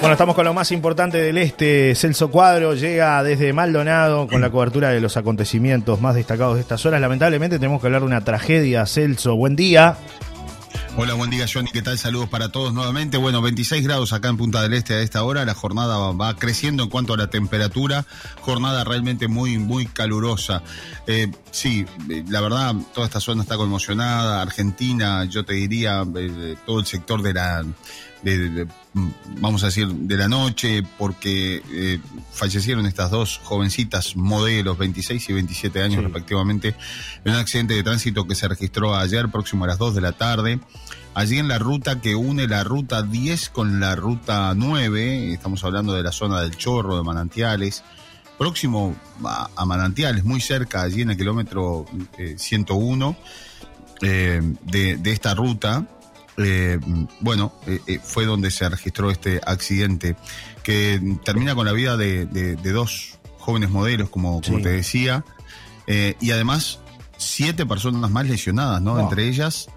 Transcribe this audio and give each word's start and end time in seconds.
Bueno, 0.00 0.12
estamos 0.12 0.36
con 0.36 0.44
lo 0.44 0.54
más 0.54 0.70
importante 0.70 1.18
del 1.18 1.38
este. 1.38 1.92
Celso 1.96 2.30
Cuadro 2.30 2.74
llega 2.74 3.20
desde 3.24 3.52
Maldonado 3.52 4.28
con 4.28 4.40
la 4.40 4.48
cobertura 4.48 4.90
de 4.90 5.00
los 5.00 5.16
acontecimientos 5.16 6.00
más 6.00 6.14
destacados 6.14 6.54
de 6.54 6.60
estas 6.60 6.86
horas. 6.86 7.00
Lamentablemente 7.00 7.58
tenemos 7.58 7.80
que 7.80 7.88
hablar 7.88 8.02
de 8.02 8.06
una 8.06 8.22
tragedia. 8.22 8.86
Celso, 8.86 9.34
buen 9.34 9.56
día. 9.56 9.96
Hola, 10.96 11.14
buen 11.14 11.30
día 11.30 11.46
Johnny, 11.52 11.70
¿qué 11.70 11.82
tal? 11.82 11.96
Saludos 11.96 12.28
para 12.28 12.48
todos 12.48 12.72
nuevamente. 12.72 13.18
Bueno, 13.18 13.40
26 13.40 13.84
grados 13.84 14.12
acá 14.12 14.28
en 14.28 14.36
Punta 14.36 14.62
del 14.62 14.72
Este 14.72 14.94
a 14.94 15.00
esta 15.00 15.22
hora, 15.22 15.44
la 15.44 15.54
jornada 15.54 15.96
va, 16.12 16.34
creciendo 16.34 16.82
en 16.82 16.90
cuanto 16.90 17.14
a 17.14 17.16
la 17.16 17.28
temperatura, 17.28 18.04
jornada 18.40 18.82
realmente 18.82 19.28
muy, 19.28 19.58
muy 19.58 19.86
calurosa. 19.86 20.62
Eh, 21.06 21.30
sí, 21.52 21.86
eh, 22.10 22.24
la 22.28 22.40
verdad, 22.40 22.74
toda 22.94 23.06
esta 23.06 23.20
zona 23.20 23.42
está 23.42 23.56
conmocionada, 23.56 24.42
Argentina, 24.42 25.24
yo 25.24 25.44
te 25.44 25.54
diría, 25.54 26.04
eh, 26.16 26.56
todo 26.66 26.80
el 26.80 26.86
sector 26.86 27.22
de 27.22 27.34
la 27.34 27.64
de, 28.22 28.66
vamos 29.40 29.62
a 29.62 29.66
decir, 29.66 29.88
de 29.88 30.16
la 30.16 30.28
noche, 30.28 30.82
porque 30.98 31.62
eh, 31.70 32.00
fallecieron 32.32 32.86
estas 32.86 33.10
dos 33.10 33.40
jovencitas 33.44 34.16
modelos, 34.16 34.78
26 34.78 35.28
y 35.28 35.32
27 35.32 35.82
años 35.82 36.02
respectivamente, 36.04 36.74
en 37.24 37.32
un 37.32 37.38
accidente 37.38 37.74
de 37.74 37.82
tránsito 37.82 38.26
que 38.26 38.34
se 38.34 38.48
registró 38.48 38.94
ayer, 38.94 39.28
próximo 39.28 39.64
a 39.64 39.68
las 39.68 39.78
2 39.78 39.94
de 39.94 40.00
la 40.00 40.12
tarde. 40.12 40.60
Allí 41.14 41.38
en 41.38 41.48
la 41.48 41.58
ruta 41.58 42.00
que 42.00 42.14
une 42.14 42.46
la 42.46 42.62
ruta 42.62 43.02
10 43.02 43.48
con 43.50 43.80
la 43.80 43.96
ruta 43.96 44.52
9, 44.54 45.32
estamos 45.32 45.64
hablando 45.64 45.94
de 45.94 46.02
la 46.02 46.12
zona 46.12 46.40
del 46.40 46.56
Chorro, 46.56 46.96
de 46.96 47.02
Manantiales, 47.02 47.82
próximo 48.38 48.94
a, 49.24 49.64
Manantiales, 49.66 50.24
muy 50.24 50.40
cerca, 50.40 50.82
allí 50.82 51.02
en 51.02 51.10
el 51.10 51.16
kilómetro 51.16 51.86
101 52.36 53.16
eh, 54.00 54.40
de, 54.62 54.96
de 54.96 55.12
esta 55.12 55.34
ruta, 55.34 55.88
eh, 56.38 56.78
bueno, 57.20 57.52
eh, 57.66 57.80
eh, 57.86 58.00
fue 58.02 58.24
donde 58.24 58.50
se 58.50 58.68
registró 58.68 59.10
este 59.10 59.40
accidente 59.44 60.16
que 60.62 61.18
termina 61.24 61.54
con 61.54 61.66
la 61.66 61.72
vida 61.72 61.96
de, 61.96 62.26
dos 62.56 63.18
jóvenes 63.38 63.70
modelos, 63.70 64.08
como, 64.08 64.40
como 64.40 64.60
te 64.60 64.68
decía, 64.68 65.24
y 65.86 66.30
además 66.30 66.80
siete 67.16 67.64
personas 67.64 68.10
más 68.10 68.26
lesionadas, 68.26 68.82
¿no? 68.82 69.00
Entre 69.00 69.26
ellas 69.26 69.68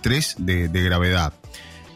tres 0.00 0.36
de, 0.38 0.68
gravedad. 0.68 1.34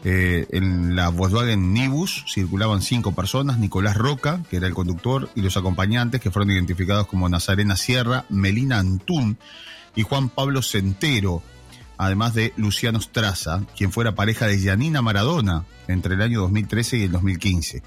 en 0.03 0.95
la 0.95 1.07
Volkswagen 1.09 1.73
Nibus 1.73 2.25
circulaban 2.27 2.81
cinco 2.81 3.13
personas, 3.13 3.57
Nicolás 3.57 3.95
Roca, 3.95 4.41
que 4.49 4.57
era 4.57 4.67
el 4.67 4.73
conductor, 4.73 5.29
y 5.35 5.41
los 5.41 5.55
acompañantes, 5.55 6.19
que 6.19 6.31
fueron 6.31 6.51
identificados 6.51 7.07
como 7.07 7.29
Nazarena 7.29 7.77
Sierra, 7.77 8.25
Melina 8.29 8.79
Antún 8.79 9.37
y 9.95 10.03
Juan 10.03 10.27
Pablo 10.27 10.61
Centero 10.61 11.41
además 11.97 12.33
de 12.33 12.53
Luciano 12.57 12.99
Straza, 12.99 13.61
quien 13.77 13.91
fuera 13.91 14.15
pareja 14.15 14.47
de 14.47 14.59
Janina 14.61 15.01
Maradona 15.01 15.65
entre 15.87 16.15
el 16.15 16.21
año 16.21 16.41
2013 16.41 16.97
y 16.97 17.03
el 17.03 17.11
2015. 17.11 17.83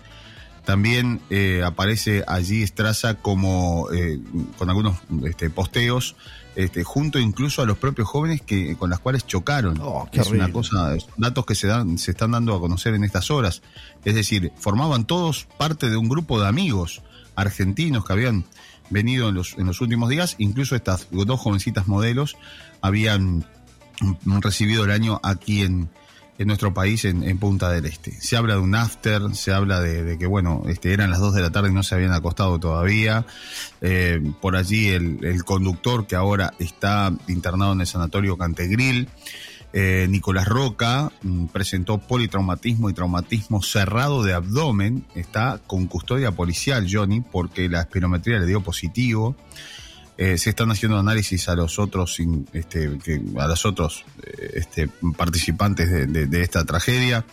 También 0.68 1.20
eh, 1.30 1.62
aparece 1.64 2.24
allí 2.26 2.66
Straza 2.66 3.14
como 3.14 3.88
eh, 3.90 4.20
con 4.58 4.68
algunos 4.68 4.98
este, 5.24 5.48
posteos, 5.48 6.14
este, 6.56 6.84
junto 6.84 7.18
incluso 7.18 7.62
a 7.62 7.64
los 7.64 7.78
propios 7.78 8.06
jóvenes 8.06 8.42
que 8.42 8.76
con 8.76 8.90
las 8.90 8.98
cuales 8.98 9.26
chocaron. 9.26 9.78
Oh, 9.80 10.06
es 10.12 10.28
una 10.28 10.52
cosa, 10.52 10.94
datos 11.16 11.46
que 11.46 11.54
se 11.54 11.68
dan, 11.68 11.96
se 11.96 12.10
están 12.10 12.32
dando 12.32 12.54
a 12.54 12.60
conocer 12.60 12.92
en 12.92 13.04
estas 13.04 13.30
horas. 13.30 13.62
Es 14.04 14.14
decir, 14.14 14.52
formaban 14.58 15.06
todos 15.06 15.46
parte 15.56 15.88
de 15.88 15.96
un 15.96 16.06
grupo 16.06 16.38
de 16.38 16.48
amigos 16.48 17.00
argentinos 17.34 18.04
que 18.04 18.12
habían 18.12 18.44
venido 18.90 19.30
en 19.30 19.36
los, 19.36 19.54
en 19.56 19.64
los 19.64 19.80
últimos 19.80 20.10
días. 20.10 20.34
Incluso 20.36 20.76
estas 20.76 21.08
dos 21.10 21.40
jovencitas 21.40 21.86
modelos 21.86 22.36
habían 22.82 23.46
recibido 24.40 24.84
el 24.84 24.90
año 24.90 25.20
aquí 25.22 25.62
en, 25.62 25.88
en 26.38 26.46
nuestro 26.46 26.72
país, 26.72 27.04
en, 27.04 27.38
Punta 27.38 27.70
del 27.70 27.84
Este. 27.84 28.12
Se 28.20 28.36
habla 28.36 28.54
de 28.54 28.60
un 28.60 28.74
after, 28.74 29.34
se 29.34 29.52
habla 29.52 29.80
de, 29.80 30.16
que, 30.18 30.26
bueno, 30.26 30.62
este, 30.68 30.92
eran 30.92 31.10
las 31.10 31.18
2 31.18 31.34
de 31.34 31.42
la 31.42 31.50
tarde 31.50 31.70
y 31.70 31.72
no 31.72 31.82
se 31.82 31.96
habían 31.96 32.12
acostado 32.12 32.60
todavía. 32.60 33.26
Eh, 33.80 34.20
por 34.40 34.54
allí 34.54 34.88
el, 34.88 35.44
conductor 35.44 36.06
que 36.06 36.14
ahora 36.14 36.54
está 36.60 37.12
internado 37.26 37.72
en 37.72 37.80
el 37.80 37.86
sanatorio 37.86 38.38
Cantegril. 38.38 39.08
Eh, 39.72 40.06
Nicolás 40.08 40.46
Roca 40.46 41.12
mm, 41.22 41.46
presentó 41.46 41.98
politraumatismo 41.98 42.88
y 42.88 42.94
traumatismo 42.94 43.60
cerrado 43.60 44.22
de 44.22 44.32
abdomen. 44.32 45.06
Está 45.16 45.60
con 45.66 45.88
custodia 45.88 46.30
policial, 46.30 46.86
Johnny, 46.90 47.20
porque 47.20 47.68
la 47.68 47.80
espirometría 47.80 48.38
le 48.38 48.46
dio 48.46 48.62
positivo. 48.62 49.34
Eh, 50.20 50.36
se 50.36 50.50
están 50.50 50.68
haciendo 50.72 50.98
análisis 50.98 51.48
a 51.48 51.54
los 51.54 51.78
otros, 51.78 52.18
este, 52.52 52.90
a 53.38 53.46
los 53.46 53.64
otros 53.64 54.04
eh, 54.24 54.50
este, 54.54 54.88
participantes 55.16 55.88
de, 56.12 56.42
esta 56.42 56.64
tragedia. 56.64 57.24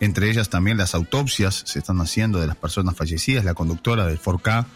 Entre 0.00 0.28
ellas 0.28 0.50
también 0.50 0.76
las 0.78 0.96
autopsias 0.96 1.62
se 1.64 1.78
están 1.78 2.00
haciendo 2.00 2.40
de 2.40 2.48
las 2.48 2.56
personas 2.56 2.96
fallecidas, 2.96 3.44
la 3.44 3.54
conductora 3.54 4.04
del 4.04 4.20
4K, 4.20 4.66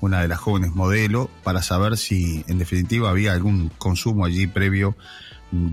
una 0.00 0.22
de 0.22 0.28
las 0.28 0.38
jóvenes 0.38 0.74
modelo, 0.74 1.28
para 1.44 1.60
saber 1.60 1.98
si 1.98 2.46
en 2.48 2.56
definitiva 2.56 3.10
había 3.10 3.34
algún 3.34 3.68
consumo 3.76 4.24
allí 4.24 4.46
previo 4.46 4.96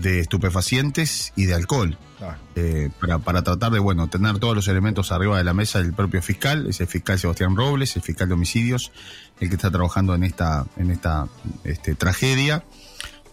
de 0.00 0.20
estupefacientes 0.20 1.32
y 1.36 1.46
de 1.46 1.54
alcohol. 1.54 1.98
Eh, 2.56 2.88
para, 3.00 3.18
para, 3.18 3.42
tratar 3.42 3.70
de 3.70 3.78
bueno 3.78 4.08
tener 4.08 4.38
todos 4.38 4.54
los 4.54 4.68
elementos 4.68 5.12
arriba 5.12 5.36
de 5.36 5.44
la 5.44 5.52
mesa 5.52 5.82
del 5.82 5.92
propio 5.92 6.22
fiscal, 6.22 6.66
es 6.68 6.80
el 6.80 6.86
fiscal 6.86 7.18
Sebastián 7.18 7.54
Robles, 7.54 7.96
el 7.96 8.02
fiscal 8.02 8.28
de 8.28 8.34
homicidios, 8.34 8.92
el 9.40 9.50
que 9.50 9.56
está 9.56 9.70
trabajando 9.70 10.14
en 10.14 10.24
esta, 10.24 10.64
en 10.78 10.90
esta 10.90 11.28
este, 11.64 11.94
tragedia. 11.94 12.64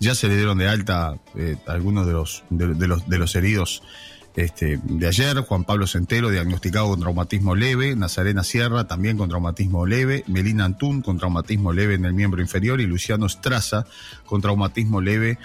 Ya 0.01 0.13
se 0.15 0.27
le 0.27 0.35
dieron 0.35 0.57
de 0.57 0.67
alta 0.67 1.15
eh, 1.35 1.55
algunos 1.67 2.05
de 2.05 2.13
los, 2.13 2.43
de, 2.49 2.87
los, 2.87 3.07
de 3.07 3.17
los 3.17 3.35
heridos 3.35 3.81
este, 4.35 4.79
de 4.81 5.07
ayer, 5.07 5.37
Juan 5.41 5.65
Pablo 5.65 5.87
Centero, 5.87 6.29
diagnosticado 6.29 6.87
con 6.87 7.01
traumatismo 7.01 7.53
leve, 7.53 7.95
Nazarena 7.97 8.43
Sierra, 8.43 8.87
también 8.87 9.17
con 9.17 9.27
traumatismo 9.27 9.85
leve, 9.85 10.23
Melina 10.27 10.63
Antún, 10.63 11.01
con 11.01 11.17
traumatismo 11.17 11.73
leve 11.73 11.95
en 11.95 12.05
el 12.05 12.13
miembro 12.13 12.41
inferior, 12.41 12.79
y 12.79 12.85
Luciano 12.85 13.27
Straza, 13.27 13.85
con 14.25 14.41
traumatismo 14.41 15.01
leve 15.01 15.37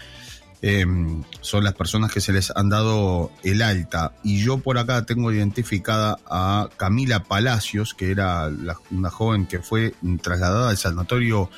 Em, 0.69 1.23
son 1.43 1.63
las 1.63 1.75
personas 1.75 2.11
que 2.11 2.21
se 2.21 2.33
les 2.33 2.51
han 2.57 2.69
dado 2.69 3.31
el 3.45 3.63
alta. 3.63 4.15
Y 4.25 4.43
yo 4.43 4.59
por 4.59 4.79
acá 4.79 5.07
tengo 5.07 5.31
identificada 5.31 6.19
a 6.29 6.69
Camila 6.77 7.23
Palacios, 7.23 7.95
que 7.95 8.11
era 8.11 8.51
una 8.91 9.11
joven 9.11 9.47
que 9.47 9.61
fue 9.61 9.95
trasladada 10.21 10.71
al 10.71 10.77
sanatorio 10.77 11.51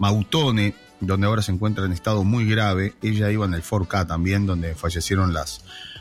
Mautone, 0.00 0.74
donde 0.98 1.28
ahora 1.28 1.42
se 1.42 1.52
encuentra 1.52 1.84
en 1.84 1.92
estado 1.92 2.24
muy 2.24 2.44
grave. 2.44 2.94
Ella 3.02 3.30
iba 3.30 3.46
en 3.46 3.54
el 3.54 3.62
4K 3.62 4.08
también, 4.08 4.46
donde 4.46 4.74
fallecieron 4.74 5.32
las, 5.32 5.60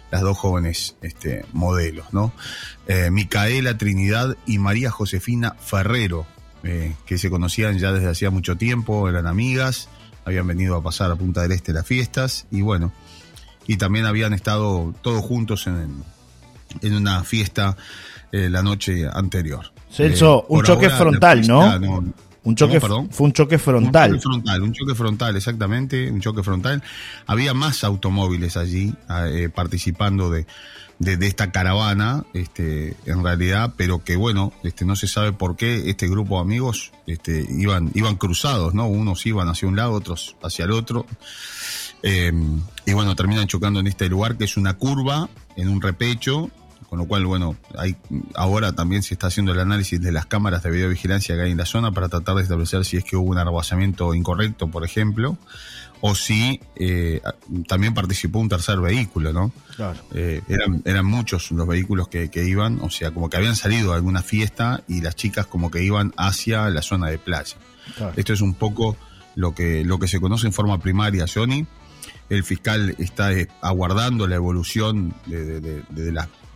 las 0.10 0.22
dos 0.22 0.36
jóvenes 0.36 0.96
este, 1.04 1.46
modelos, 1.54 2.14
¿no? 2.14 2.34
Eh, 2.88 3.12
Micaela 3.12 3.78
Trinidad 3.78 4.38
y 4.48 4.58
María 4.58 4.90
Josefina 4.90 5.56
Ferrero, 5.60 6.26
eh, 6.64 6.96
que 7.06 7.20
se 7.20 7.30
conocían 7.30 7.78
ya 7.78 7.92
desde 7.92 8.10
hacía 8.10 8.32
mucho 8.32 8.56
tiempo, 8.56 9.08
eran 9.08 9.28
amigas 9.28 9.88
habían 10.26 10.48
venido 10.48 10.76
a 10.76 10.84
pasar 10.84 11.12
a 11.12 11.16
Punta 11.16 11.42
del 11.42 11.52
Este 11.52 11.72
las 11.72 11.86
fiestas 11.86 12.48
y 12.52 12.62
bueno, 12.62 12.92
y 13.68 13.78
también 13.78 14.06
habían 14.06 14.34
estado 14.34 14.94
todos 15.02 15.24
juntos 15.24 15.68
en, 15.68 16.04
en 16.82 16.94
una 16.96 17.24
fiesta 17.24 17.78
eh, 18.32 18.50
la 18.50 18.62
noche 18.62 19.08
anterior. 19.12 19.72
Celso, 19.90 20.42
eh, 20.42 20.46
un 20.50 20.64
choque 20.64 20.90
frontal, 20.90 21.48
¿no? 21.48 22.14
Un 22.44 22.56
choque, 22.56 22.80
fue 22.80 23.26
un 23.26 23.34
choque 23.34 23.58
frontal. 23.58 24.14
Un 24.14 24.20
choque 24.20 24.30
frontal, 24.30 24.62
un 24.62 24.72
choque 24.72 24.94
frontal, 24.94 25.36
exactamente, 25.36 26.12
un 26.12 26.22
choque 26.22 26.44
frontal. 26.44 26.84
Había 27.26 27.56
más 27.56 27.84
automóviles 27.84 28.56
allí 28.56 28.94
eh, 29.10 29.50
participando 29.54 30.30
de, 30.30 30.46
de, 31.00 31.28
esta 31.28 31.52
caravana, 31.52 32.26
este, 32.34 32.96
en 33.06 33.24
realidad, 33.24 33.74
pero 33.78 34.04
que 34.04 34.16
bueno, 34.16 34.54
este, 34.64 34.86
no 34.86 34.96
se 34.96 35.08
sabe 35.08 35.34
por 35.34 35.56
qué 35.56 35.90
este 35.90 36.08
grupo 36.08 36.36
de 36.36 36.42
amigos 36.42 36.92
este, 37.08 37.46
iban, 37.50 37.92
iban 37.94 38.16
cruzados, 38.16 38.74
¿no? 38.74 38.88
Unos 38.88 39.26
iban 39.26 39.48
hacia 39.50 39.68
un 39.68 39.76
lado, 39.76 39.94
otros 39.94 40.36
hacia 40.42 40.66
el 40.66 40.72
otro. 40.72 41.06
Em, 42.02 42.62
y 42.86 42.94
bueno, 42.94 43.16
terminan 43.16 43.48
chocando 43.48 43.80
en 43.80 43.88
este 43.88 44.08
lugar 44.10 44.38
que 44.38 44.46
es 44.46 44.58
una 44.58 44.76
curva, 44.76 45.30
en 45.56 45.70
un 45.70 45.82
repecho, 45.82 46.50
con 46.90 47.00
lo 47.00 47.06
cual, 47.06 47.26
bueno, 47.26 47.56
hay, 47.78 47.96
ahora 48.36 48.74
también 48.74 49.04
se 49.04 49.14
está 49.14 49.28
haciendo 49.28 49.52
el 49.52 49.60
análisis 49.60 50.00
de 50.02 50.12
las 50.12 50.26
cámaras 50.26 50.64
de 50.64 50.72
videovigilancia 50.72 51.36
que 51.36 51.42
hay 51.42 51.52
en 51.52 51.58
la 51.58 51.66
zona 51.66 51.92
para 51.92 52.10
tratar 52.10 52.36
de 52.36 52.44
establecer 52.44 52.86
si 52.86 52.98
es 52.98 53.04
que 53.04 53.16
hubo 53.16 53.30
un 53.30 53.38
arrabasamiento 53.38 54.14
incorrecto, 54.14 54.68
por 54.68 54.86
ejemplo 54.86 55.38
o 56.02 56.14
si 56.14 56.60
eh, 56.76 57.22
también 57.68 57.94
participó 57.94 58.40
un 58.40 58.50
tercer 58.50 58.80
vehículo, 58.80 59.34
¿no? 59.34 59.52
Claro. 59.76 60.00
Eh, 60.14 60.42
eran, 60.48 60.84
eran 60.86 61.06
muchos 61.06 61.52
los 61.52 61.68
vehículos 61.68 62.08
que, 62.10 62.30
iban, 62.36 62.80
o 62.82 62.90
sea, 62.90 63.12
como 63.12 63.30
que 63.30 63.38
habían 63.38 63.56
salido 63.56 63.92
a 63.92 63.96
alguna 63.96 64.22
fiesta 64.22 64.84
y 64.88 65.02
las 65.02 65.16
chicas 65.16 65.48
como 65.48 65.72
que 65.72 65.84
iban 65.84 66.14
hacia 66.18 66.70
la 66.70 66.82
zona 66.82 67.10
de 67.10 67.18
playa. 67.18 67.56
Esto 68.16 68.34
es 68.34 68.42
un 68.42 68.54
poco 68.54 68.98
lo 69.36 69.56
que, 69.56 69.84
lo 69.84 70.00
que 70.00 70.08
se 70.08 70.20
conoce 70.20 70.48
en 70.48 70.54
forma 70.54 70.80
primaria, 70.80 71.26
Johnny. 71.32 71.66
El 72.30 72.44
fiscal 72.44 72.96
está 72.98 73.34
eh, 73.34 73.48
aguardando 73.62 74.28
la 74.28 74.36
evolución 74.36 75.14
de, 75.26 76.12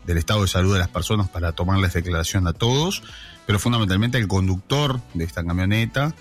del 0.05 0.17
estado 0.17 0.41
de 0.41 0.47
salud 0.47 0.73
de 0.73 0.79
las 0.79 0.87
personas 0.87 1.29
para 1.29 1.51
tomarles 1.51 1.93
declaración 1.93 2.47
a 2.47 2.53
todos, 2.53 3.03
pero 3.45 3.59
fundamentalmente 3.59 4.17
el 4.17 4.27
conductor 4.27 4.99
de 5.13 5.23
esta 5.23 5.43
camioneta 5.43 6.13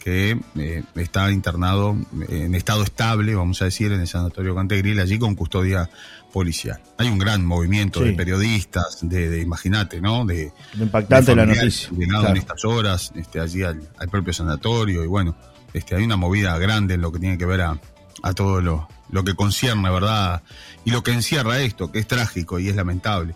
que 0.00 0.40
eh, 0.56 0.82
está 0.96 1.30
internado 1.30 1.96
en 2.28 2.54
estado 2.54 2.82
estable, 2.82 3.34
vamos 3.34 3.60
a 3.62 3.66
decir, 3.66 3.92
en 3.92 4.00
el 4.00 4.08
sanatorio 4.08 4.54
Cantegril, 4.54 4.98
allí 4.98 5.18
con 5.18 5.34
custodia 5.34 5.88
policial. 6.32 6.80
Hay 6.96 7.08
un 7.08 7.18
gran 7.18 7.44
movimiento 7.44 8.00
de 8.00 8.14
periodistas, 8.14 8.98
de, 9.02 9.40
imagínate, 9.40 10.00
¿no? 10.00 10.24
De, 10.24 10.52
impactante 10.74 11.36
la 11.36 11.46
noticia. 11.46 11.90
en 11.90 12.36
estas 12.36 12.64
horas, 12.64 13.12
este, 13.14 13.40
allí 13.40 13.62
al, 13.62 13.80
propio 14.10 14.32
sanatorio, 14.32 15.04
y 15.04 15.06
bueno, 15.06 15.36
este, 15.74 15.94
hay 15.94 16.02
una 16.02 16.16
movida 16.16 16.56
grande 16.58 16.94
en 16.94 17.02
lo 17.02 17.12
que 17.12 17.18
tiene 17.18 17.36
que 17.36 17.46
ver 17.46 17.60
a, 17.60 17.78
a 18.22 18.32
todo 18.32 18.60
lo, 18.60 18.88
lo 19.10 19.22
que 19.22 19.34
concierne, 19.34 19.90
¿verdad? 19.90 20.42
Y 20.84 20.90
lo 20.90 21.02
que 21.02 21.12
encierra 21.12 21.60
esto, 21.60 21.90
que 21.92 21.98
es 21.98 22.06
trágico 22.06 22.58
y 22.58 22.68
es 22.68 22.76
lamentable. 22.76 23.34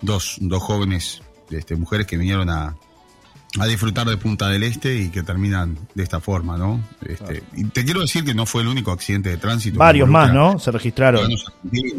Dos, 0.00 0.36
dos 0.40 0.62
jóvenes, 0.62 1.22
este, 1.50 1.76
mujeres 1.76 2.06
que 2.06 2.16
vinieron 2.16 2.50
a, 2.50 2.76
a 3.58 3.66
disfrutar 3.66 4.06
de 4.06 4.16
Punta 4.16 4.48
del 4.48 4.62
Este 4.62 4.94
y 4.96 5.08
que 5.08 5.22
terminan 5.22 5.78
de 5.94 6.02
esta 6.02 6.20
forma, 6.20 6.58
¿no? 6.58 6.80
Este, 7.04 7.42
y 7.56 7.64
te 7.64 7.84
quiero 7.84 8.00
decir 8.00 8.24
que 8.24 8.34
no 8.34 8.44
fue 8.44 8.62
el 8.62 8.68
único 8.68 8.92
accidente 8.92 9.30
de 9.30 9.38
tránsito. 9.38 9.78
Varios 9.78 10.08
más, 10.08 10.32
¿no? 10.32 10.58
Se 10.58 10.70
registraron. 10.70 11.30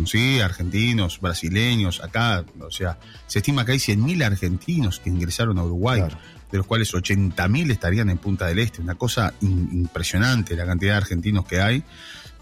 sí, 0.06 0.40
argentinos, 0.40 1.20
brasileños, 1.20 2.02
acá, 2.04 2.44
o 2.60 2.72
sea, 2.72 2.98
se 3.26 3.40
estima 3.40 3.66
que 3.66 3.74
hay 3.74 3.80
100.000 3.80 4.24
argentinos 4.24 5.00
que 5.00 5.10
ingresaron 5.10 5.58
a 5.58 5.64
Uruguay, 5.64 6.04
de 6.52 6.58
los 6.58 6.68
cuales 6.68 6.94
80.000 6.94 7.72
estarían 7.72 8.10
en 8.10 8.20
Punta 8.20 8.46
del 8.46 8.60
Este. 8.60 8.82
Una 8.82 8.96
cosa 8.96 9.34
impresionante 9.42 10.56
la 10.56 10.66
cantidad 10.66 10.94
de 10.94 10.98
argentinos 10.98 11.46
que 11.46 11.62
hay. 11.62 11.84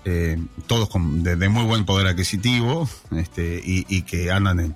Eh, 0.09 0.38
todos 0.68 0.88
con, 0.88 1.21
de, 1.21 1.50
muy 1.50 1.65
buen 1.65 1.83
poder 1.83 2.07
adquisitivo 2.07 2.88
este, 3.12 3.62
y 3.62 4.01
que 4.04 4.31
andan 4.31 4.59
en, 4.62 4.75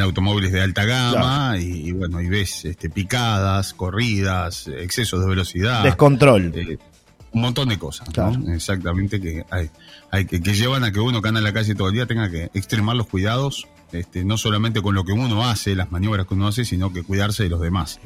automóviles 0.00 0.50
de 0.50 0.60
alta 0.60 0.84
gama 0.84 1.58
y, 1.58 1.92
bueno, 1.92 2.20
y 2.20 2.28
ves 2.28 2.64
este, 2.64 2.90
picadas, 2.90 3.72
corridas, 3.72 4.68
excesos 4.68 5.20
de 5.20 5.28
velocidad. 5.28 5.84
Descontrol. 5.84 6.52
Eh, 6.56 6.78
un 7.30 7.40
montón 7.42 7.68
de 7.68 7.78
cosas, 7.78 8.08
Exactamente, 8.48 9.20
que, 9.20 9.44
hay, 9.50 9.70
hay 10.10 10.24
que, 10.24 10.40
que 10.40 10.54
llevan 10.54 10.82
a 10.82 10.90
que 10.90 10.98
uno 10.98 11.20
que 11.22 11.28
anda 11.28 11.38
en 11.38 11.44
la 11.44 11.52
calle 11.52 11.74
todo 11.74 11.88
el 11.88 11.94
día 11.94 12.06
tenga 12.06 12.28
que 12.28 12.50
extremar 12.54 12.96
los 12.96 13.06
cuidados 13.06 13.68
este, 13.92 14.24
no 14.24 14.36
solamente 14.36 14.82
con 14.82 14.94
lo 14.94 15.04
que 15.04 15.12
uno 15.12 15.48
hace, 15.48 15.74
las 15.74 15.90
maniobras 15.90 16.26
que 16.26 16.34
uno 16.34 16.48
hace, 16.48 16.64
sino 16.64 16.92
que 16.92 17.02
cuidarse 17.02 17.44
de 17.44 17.48
los 17.48 17.60
demás. 17.60 18.00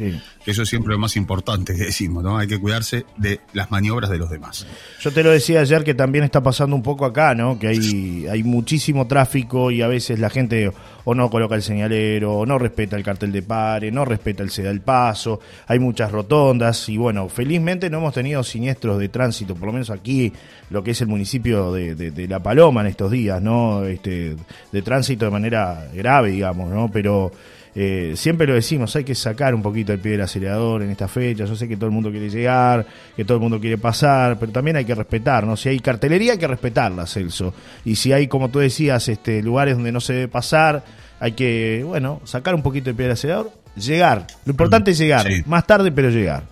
eso 0.47 0.63
es 0.63 0.69
siempre 0.69 0.93
lo 0.93 0.99
más 0.99 1.17
importante 1.17 1.75
que 1.75 1.85
decimos, 1.85 2.23
¿no? 2.23 2.39
Hay 2.39 2.47
que 2.47 2.59
cuidarse 2.59 3.05
de 3.17 3.41
las 3.53 3.71
maniobras 3.71 4.11
de 4.11 4.19
los 4.19 4.31
demás. 4.31 4.67
Yo 5.01 5.11
te 5.11 5.23
lo 5.23 5.31
decía 5.31 5.61
ayer 5.61 5.85
que 5.85 5.95
también 5.95 6.25
está 6.25 6.43
pasando 6.43 6.77
un 6.77 6.83
poco 6.83 7.05
acá, 7.05 7.35
¿no? 7.35 7.59
Que 7.59 7.69
hay, 7.69 8.27
hay 8.31 8.43
muchísimo 8.43 9.07
tráfico 9.07 9.71
y 9.71 9.83
a 9.83 9.89
veces 9.89 10.19
la 10.19 10.31
gente 10.31 10.73
o 11.05 11.15
no 11.15 11.31
coloca 11.31 11.55
el 11.55 11.63
señalero, 11.63 12.35
o 12.35 12.47
no 12.47 12.59
respeta 12.59 12.97
el 12.97 13.03
cartel 13.03 13.33
de 13.33 13.43
pare, 13.43 13.91
no 13.91 14.05
respeta 14.05 14.43
el 14.43 14.51
seda 14.51 14.69
del 14.69 14.81
paso, 14.81 15.41
hay 15.67 15.79
muchas 15.79 16.13
rotondas 16.13 16.89
y 16.89 16.97
bueno, 16.97 17.29
felizmente 17.29 17.91
no 17.91 17.99
hemos 17.99 18.15
tenido 18.15 18.43
siniestros 18.45 18.99
de 18.99 19.09
tránsito, 19.09 19.55
por 19.55 19.67
lo 19.67 19.73
menos 19.73 19.91
aquí, 19.91 20.33
lo 20.71 20.83
que 20.83 20.93
es 20.93 21.01
el 21.01 21.09
municipio 21.09 21.73
de, 21.73 21.95
de 21.95 22.29
La 22.29 22.41
Paloma 22.41 22.83
en 22.83 22.87
estos 22.87 23.11
días, 23.11 23.43
¿no? 23.43 23.85
Este, 23.85 24.37
de 24.71 24.83
tránsito 24.83 25.25
de 25.25 25.31
manera 25.31 25.72
grave, 25.93 26.31
digamos, 26.31 26.71
¿no? 26.71 26.91
Pero 26.91 27.33
eh, 27.75 28.13
siempre 28.17 28.47
lo 28.47 28.55
decimos, 28.55 28.95
hay 28.97 29.05
que 29.05 29.15
sacar 29.15 29.55
un 29.55 29.63
poquito 29.63 29.93
el 29.93 29.99
pie 29.99 30.13
del 30.13 30.21
acelerador 30.21 30.83
en 30.83 30.91
esta 30.91 31.09
fecha. 31.09 31.45
Yo 31.45 31.57
sé 31.57 31.67
que 31.67 31.77
todo 31.77 31.87
el 31.87 31.93
mundo 31.93 32.11
quiere 32.11 32.29
llegar, 32.29 32.87
que 33.17 33.25
todo 33.25 33.37
el 33.39 33.43
mundo 33.43 33.61
quiere 33.61 33.79
pasar, 33.79 34.39
pero 34.39 34.53
también 34.53 34.77
hay 34.77 34.85
que 34.85 34.95
respetar, 34.95 35.47
¿no? 35.47 35.57
Si 35.57 35.69
hay 35.69 35.81
cartelería, 35.81 36.33
hay 36.33 36.39
que 36.39 36.47
respetarla, 36.47 37.07
Celso. 37.07 37.55
Y 37.85 37.97
si 37.97 38.13
hay, 38.13 38.29
como 38.29 38.51
tú 38.51 38.59
decías, 38.59 39.09
este, 39.09 39.43
lugares 39.43 39.75
donde 39.75 39.93
no 39.93 40.01
se 40.01 40.13
debe 40.13 40.29
pasar, 40.29 40.85
hay 41.19 41.33
que, 41.33 41.83
bueno, 41.87 42.21
sacar 42.25 42.55
un 42.55 42.63
poquito 42.63 42.91
el 42.91 42.97
pie 42.97 43.05
del 43.05 43.13
acelerador, 43.13 43.53
llegar. 43.77 44.27
Lo 44.45 44.51
importante 44.51 44.91
es 44.91 44.99
llegar, 44.99 45.27
más 45.47 45.67
tarde, 45.67 45.91
pero 45.91 46.11
llegar. 46.11 46.52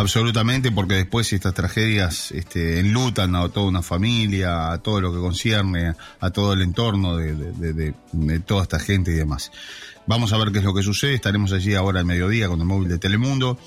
Absolutamente, 0.00 0.70
porque 0.70 0.94
después 0.94 1.32
estas 1.32 1.54
tragedias 1.54 2.30
este, 2.30 2.78
enlutan 2.78 3.34
a 3.34 3.48
toda 3.48 3.66
una 3.66 3.82
familia, 3.82 4.70
a 4.70 4.78
todo 4.78 5.00
lo 5.00 5.12
que 5.12 5.18
concierne, 5.18 5.92
a 6.20 6.30
todo 6.30 6.52
el 6.52 6.62
entorno 6.62 7.16
de, 7.16 7.94
toda 8.46 8.62
esta 8.62 8.78
gente 8.78 9.10
y 9.10 9.14
demás. 9.14 9.50
Vamos 10.06 10.32
a 10.32 10.38
ver 10.38 10.52
qué 10.52 10.60
es 10.60 10.64
lo 10.64 10.72
que 10.72 10.84
sucede. 10.84 11.14
Estaremos 11.14 11.50
allí 11.52 11.74
ahora 11.74 11.98
al 11.98 12.06
mediodía 12.06 12.46
con 12.46 12.60
el 12.60 12.66
móvil 12.66 12.88
de 12.88 12.98
Telemundo, 12.98 13.58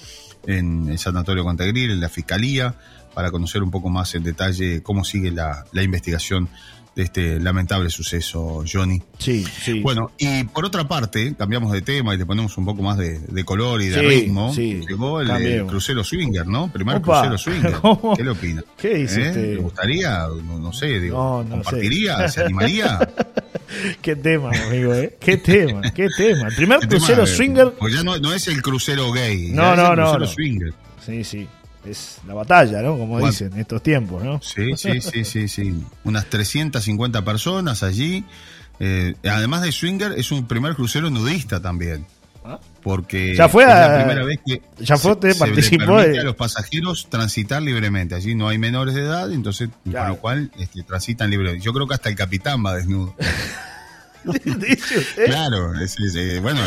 en 0.48 0.88
el 0.88 0.98
Sanatorio 0.98 1.44
Contagril, 1.44 1.92
en 1.92 2.00
la 2.00 2.08
Fiscalía, 2.08 2.76
para 3.14 3.32
conocer 3.32 3.64
un 3.64 3.72
poco 3.72 3.90
más 3.90 4.14
en 4.16 4.24
detalle 4.24 4.82
cómo 4.84 5.04
sigue 5.04 5.32
la, 5.32 5.66
la 5.72 5.84
investigación 5.84 6.50
de 6.96 7.04
este 7.04 7.40
lamentable 7.40 7.90
suceso, 7.90 8.64
Johnny. 8.70 9.02
Sí, 9.18 9.46
sí. 9.46 9.80
Bueno, 9.80 10.12
y 10.18 10.44
por 10.46 10.66
otra 10.66 10.88
parte, 10.88 11.34
cambiamos 11.38 11.72
de 11.72 11.82
tema 11.82 12.14
y 12.14 12.18
le 12.18 12.26
ponemos 12.26 12.58
un 12.58 12.66
poco 12.66 12.82
más 12.82 12.98
de, 12.98 13.44
color 13.46 13.82
y 13.82 13.88
de 13.88 14.02
ritmo. 14.02 14.54
Sí, 14.54 14.82
Llegó 14.88 15.22
el, 15.22 15.66
crucero 15.68 16.04
swinger, 16.04 16.46
¿no? 16.48 16.72
Primer 16.72 17.02
crucero 17.02 17.38
swinger. 17.38 17.76
¿Qué 18.18 18.24
le 18.24 18.30
opina? 18.30 18.64
¿Qué 18.78 18.96
dice 18.96 19.30
¿Eh? 19.30 19.34
¿Le 19.34 19.58
gustaría? 19.58 20.28
No, 20.44 20.74
sé, 20.74 21.00
digo, 21.00 21.46
¿compartiría? 21.50 22.28
¿Se 22.28 22.44
animaría? 22.44 23.00
qué 24.02 24.18
tema, 24.18 24.52
amigo, 24.68 24.94
¿eh? 24.94 25.16
Qué 25.20 25.38
tema, 25.38 25.82
qué 25.94 26.08
tema. 26.16 26.50
El 26.50 26.56
primer 26.56 26.80
crucero 26.88 27.26
swinger. 27.26 27.74
Pues 27.80 27.94
ya 27.94 28.04
no, 28.04 28.18
no, 28.18 28.34
es 28.34 28.48
el 28.50 28.62
crucero 28.62 29.12
gay. 29.14 29.52
No, 29.54 29.76
no, 29.78 29.96
no. 29.96 30.12
El 30.12 30.18
crucero 30.18 30.28
swinger. 30.28 30.74
Sí, 31.06 31.24
sí 31.24 31.48
es 31.86 32.20
la 32.28 32.34
batalla, 32.34 32.82
¿no? 32.82 32.98
Como 32.98 33.26
dicen 33.26 33.54
en 33.54 33.60
estos 33.60 33.82
tiempos, 33.82 34.24
¿no? 34.24 34.42
Sí, 34.42 34.76
sí, 34.76 35.02
sí, 35.02 35.26
sí, 35.26 35.48
sí. 35.48 35.84
Unas 36.04 36.26
350 36.28 37.24
personas 37.24 37.84
allí. 37.84 38.26
Eh, 38.80 39.14
además 39.24 39.62
de 39.62 39.72
swinger, 39.72 40.14
es 40.14 40.32
un 40.32 40.48
primer 40.48 40.76
crucero 40.76 41.10
nudista 41.10 41.62
también. 41.62 42.06
¿Ah? 42.44 42.60
Porque 42.82 43.36
ya 43.36 43.48
fue 43.48 43.64
es 43.64 43.70
la 43.70 44.00
primera 44.00 44.24
vez 44.26 44.40
que 44.44 44.64
ya 44.80 44.98
fue, 44.98 45.16
se, 45.22 45.36
participó 45.36 45.98
a 45.98 46.08
los 46.08 46.36
pasajeros 46.36 47.08
transitar 47.08 47.62
libremente. 47.62 48.16
Allí 48.16 48.34
no 48.34 48.48
hay 48.48 48.58
menores 48.58 48.96
de 48.96 49.02
edad, 49.02 49.32
entonces 49.32 49.70
con 49.84 50.08
lo 50.08 50.18
cual 50.18 50.52
este, 50.58 50.82
transitan 50.82 51.30
libremente. 51.30 51.64
Yo 51.64 51.72
creo 51.74 51.88
que 51.88 51.94
hasta 51.94 52.10
el 52.10 52.16
capitán 52.16 52.66
va 52.66 52.76
desnudo. 52.76 53.16
Claro, 55.26 55.74
bueno, 56.42 56.62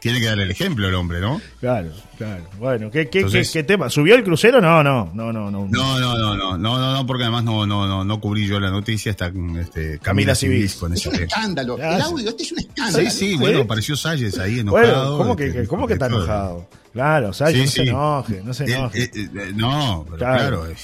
tiene 0.00 0.20
que 0.20 0.26
dar 0.26 0.38
el 0.38 0.50
ejemplo 0.50 0.88
el 0.88 0.94
hombre, 0.94 1.20
¿no? 1.20 1.40
Claro, 1.60 1.90
claro. 2.18 2.44
Bueno, 2.58 2.90
¿qué, 2.90 3.08
qué, 3.08 3.24
qué, 3.24 3.62
tema? 3.62 3.88
¿Subió 3.88 4.14
el 4.14 4.24
crucero? 4.24 4.60
No, 4.60 4.82
no, 4.82 5.10
no, 5.14 5.32
no. 5.32 5.50
No, 5.50 5.68
no, 5.68 5.98
no, 6.00 6.18
no, 6.18 6.36
no, 6.36 6.58
no, 6.58 6.92
no, 6.92 7.06
porque 7.06 7.24
además 7.24 7.44
no, 7.44 7.66
no, 7.66 7.86
no, 7.86 8.04
no 8.04 8.20
cubrí 8.20 8.46
yo 8.46 8.60
la 8.60 8.70
noticia, 8.70 9.10
está 9.10 9.32
este, 9.58 9.98
Camila, 10.00 10.34
Civil 10.34 10.70
con 10.78 10.92
ese 10.92 11.08
Es 11.08 11.14
un 11.14 11.22
escándalo. 11.22 11.78
El 11.78 12.00
audio, 12.00 12.28
este 12.28 12.42
es 12.42 12.52
un 12.52 12.58
escándalo. 12.58 13.10
Sí, 13.10 13.10
sí, 13.10 13.36
bueno, 13.36 13.60
apareció 13.62 13.96
Salles 13.96 14.38
ahí 14.38 14.60
enojado. 14.60 15.16
Bueno, 15.16 15.18
¿cómo 15.18 15.36
que, 15.36 15.46
este, 15.46 15.66
¿cómo 15.66 15.86
que 15.86 15.94
está 15.94 16.06
enojado? 16.06 16.68
Claro, 16.96 17.34
Salles 17.34 17.66
no 17.66 17.70
se 17.70 17.82
enoje, 17.82 18.42
no 18.42 18.54
se 18.54 18.64
enoje. 18.64 19.02
Eh, 19.02 19.10
eh, 19.14 19.28
eh, 19.34 19.52
no, 19.54 20.06
pero 20.06 20.16
claro. 20.16 20.60
claro 20.62 20.74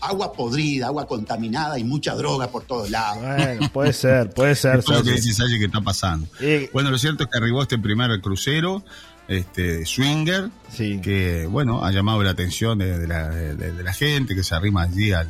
agua 0.00 0.32
podrida, 0.32 0.86
agua 0.86 1.06
contaminada 1.06 1.78
y 1.78 1.84
mucha 1.84 2.16
droga 2.16 2.48
por 2.48 2.64
todos 2.64 2.90
lados. 2.90 3.22
Bueno, 3.22 3.70
puede 3.72 3.92
ser, 3.92 4.30
puede 4.30 4.56
ser. 4.56 4.80
es 4.80 4.88
lo 4.88 5.04
que 5.04 5.12
dice 5.12 5.32
Salle 5.32 5.60
que 5.60 5.66
está 5.66 5.80
pasando. 5.80 6.26
Bueno, 6.72 6.90
lo 6.90 6.98
cierto 6.98 7.22
es 7.22 7.30
que 7.30 7.38
arribó 7.38 7.62
este 7.62 7.78
primer 7.78 8.20
crucero, 8.20 8.82
este 9.28 9.86
Swinger, 9.86 10.50
que 10.76 11.46
bueno, 11.48 11.84
ha 11.84 11.92
llamado 11.92 12.24
la 12.24 12.30
atención 12.30 12.78
de, 12.78 13.06
la, 13.06 13.92
gente 13.92 14.34
que 14.34 14.42
se 14.42 14.56
arrima 14.56 14.82
allí 14.82 15.12
al, 15.12 15.28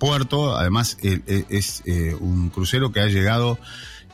puerto. 0.00 0.56
Además, 0.56 0.96
es 1.00 1.84
eh, 1.86 2.16
un 2.18 2.50
crucero 2.50 2.90
que 2.90 2.98
ha 2.98 3.06
llegado 3.06 3.60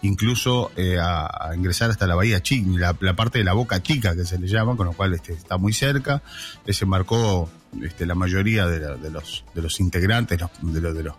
incluso 0.06 0.70
eh, 0.76 0.98
a, 1.00 1.50
ingresar 1.54 1.90
hasta 1.90 2.06
la 2.06 2.14
bahía 2.14 2.42
chica, 2.42 2.94
la, 3.00 3.16
parte 3.16 3.38
de 3.38 3.44
la 3.44 3.52
boca 3.52 3.82
chica 3.82 4.14
que 4.14 4.24
se 4.24 4.38
le 4.38 4.48
llama, 4.48 4.76
con 4.76 4.86
lo 4.86 4.92
cual 4.92 5.14
este, 5.14 5.32
está 5.32 5.58
muy 5.58 5.72
cerca. 5.72 6.22
Desembarcó 6.64 7.50
este, 7.82 8.06
la 8.06 8.14
mayoría 8.14 8.66
de, 8.66 9.10
los, 9.10 9.44
de 9.54 9.62
los 9.62 9.80
integrantes, 9.80 10.38
de, 10.38 10.80
los, 10.80 10.94
de, 10.94 11.02
los, 11.02 11.14